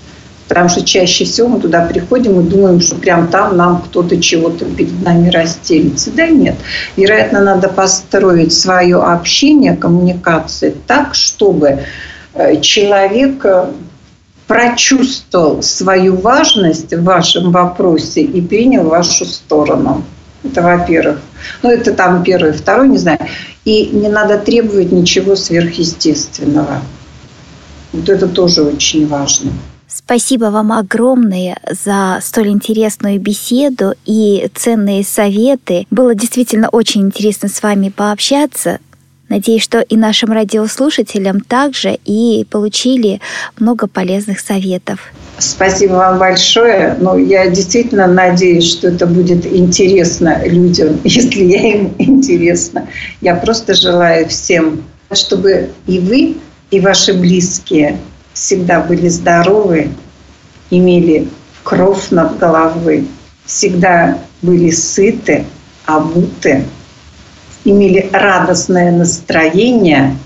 Потому 0.50 0.68
что 0.68 0.84
чаще 0.84 1.24
всего 1.24 1.46
мы 1.46 1.60
туда 1.60 1.82
приходим 1.82 2.40
и 2.40 2.42
думаем, 2.42 2.80
что 2.80 2.96
прям 2.96 3.28
там 3.28 3.56
нам 3.56 3.82
кто-то 3.82 4.20
чего-то 4.20 4.64
перед 4.64 5.00
нами 5.00 5.28
расстелится. 5.28 6.10
Да 6.10 6.26
нет. 6.26 6.56
Вероятно, 6.96 7.40
надо 7.40 7.68
построить 7.68 8.52
свое 8.52 8.96
общение, 8.96 9.76
коммуникации 9.76 10.74
так, 10.88 11.14
чтобы 11.14 11.84
э, 12.34 12.60
человек 12.62 13.44
э, 13.44 13.66
прочувствовал 14.48 15.62
свою 15.62 16.16
важность 16.16 16.92
в 16.92 17.04
вашем 17.04 17.52
вопросе 17.52 18.22
и 18.22 18.40
принял 18.40 18.88
вашу 18.88 19.26
сторону. 19.26 20.02
Это 20.42 20.62
во-первых. 20.62 21.20
Ну, 21.62 21.70
это 21.70 21.92
там 21.92 22.24
первый, 22.24 22.54
второй, 22.54 22.88
не 22.88 22.98
знаю. 22.98 23.20
И 23.64 23.86
не 23.92 24.08
надо 24.08 24.36
требовать 24.36 24.90
ничего 24.90 25.36
сверхъестественного. 25.36 26.80
Вот 27.92 28.08
это 28.08 28.26
тоже 28.26 28.62
очень 28.62 29.06
важно. 29.06 29.52
Спасибо 30.10 30.46
вам 30.46 30.72
огромное 30.72 31.56
за 31.70 32.18
столь 32.20 32.48
интересную 32.48 33.20
беседу 33.20 33.94
и 34.06 34.50
ценные 34.56 35.04
советы. 35.04 35.86
Было 35.88 36.16
действительно 36.16 36.68
очень 36.68 37.02
интересно 37.02 37.48
с 37.48 37.62
вами 37.62 37.90
пообщаться. 37.90 38.80
Надеюсь, 39.28 39.62
что 39.62 39.78
и 39.78 39.96
нашим 39.96 40.32
радиослушателям 40.32 41.40
также 41.40 41.96
и 42.04 42.44
получили 42.50 43.20
много 43.56 43.86
полезных 43.86 44.40
советов. 44.40 45.12
Спасибо 45.38 45.92
вам 45.92 46.18
большое. 46.18 46.96
Ну, 46.98 47.16
я 47.16 47.48
действительно 47.48 48.08
надеюсь, 48.08 48.68
что 48.68 48.88
это 48.88 49.06
будет 49.06 49.46
интересно 49.46 50.44
людям, 50.44 50.98
если 51.04 51.44
я 51.44 51.74
им 51.74 51.94
интересна. 51.98 52.88
Я 53.20 53.36
просто 53.36 53.74
желаю 53.74 54.28
всем, 54.28 54.82
чтобы 55.12 55.70
и 55.86 56.00
вы, 56.00 56.36
и 56.72 56.80
ваши 56.80 57.14
близкие 57.14 57.96
всегда 58.32 58.80
были 58.80 59.08
здоровы, 59.08 59.90
имели 60.70 61.28
кровь 61.62 62.10
над 62.10 62.38
головой, 62.38 63.06
всегда 63.44 64.18
были 64.42 64.70
сыты, 64.70 65.44
обуты, 65.84 66.64
имели 67.64 68.08
радостное 68.12 68.92
настроение, 68.92 70.16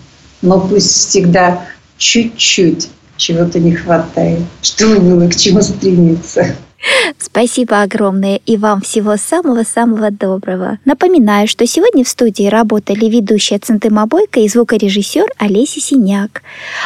но 0.43 0.61
пусть 0.61 0.91
всегда 0.91 1.63
чуть-чуть 1.97 2.91
чего-то 3.17 3.59
не 3.59 3.73
хватает, 3.73 4.41
чтобы 4.63 5.01
было 5.01 5.29
к 5.29 5.37
чему 5.37 5.63
стремиться. 5.63 6.57
Спасибо 7.18 7.82
огромное 7.82 8.41
и 8.47 8.57
вам 8.57 8.80
всего 8.80 9.16
самого-самого 9.16 10.11
доброго. 10.11 10.78
Напоминаю, 10.85 11.49
что 11.49 11.66
сегодня 11.66 12.05
в 12.05 12.09
студии 12.09 12.47
работали 12.47 13.07
ведущая 13.07 13.59
Центыма 13.59 14.07
Бойко 14.07 14.41
и 14.41 14.49
звукорежиссер 14.49 15.26
Олеся 15.39 15.80
Синяк. 15.80 16.43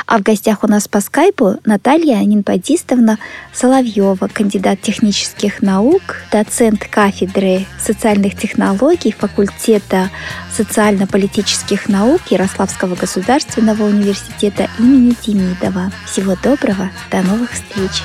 А 0.06 0.18
в 0.18 0.22
гостях 0.22 0.64
у 0.64 0.66
нас 0.66 0.88
по 0.88 1.00
скайпу 1.00 1.56
Наталья 1.64 2.18
Нинпадистовна 2.24 3.18
Соловьева, 3.52 4.28
кандидат 4.32 4.80
технических 4.80 5.62
наук, 5.62 6.22
доцент 6.30 6.84
кафедры 6.84 7.66
социальных 7.80 8.36
технологий 8.36 9.12
факультета 9.12 10.10
социально-политических 10.54 11.88
наук 11.88 12.20
Ярославского 12.30 12.94
государственного 12.94 13.84
университета 13.84 14.68
имени 14.78 15.14
Демидова. 15.24 15.92
Всего 16.06 16.36
доброго, 16.42 16.90
до 17.10 17.22
новых 17.22 17.52
встреч! 17.52 18.02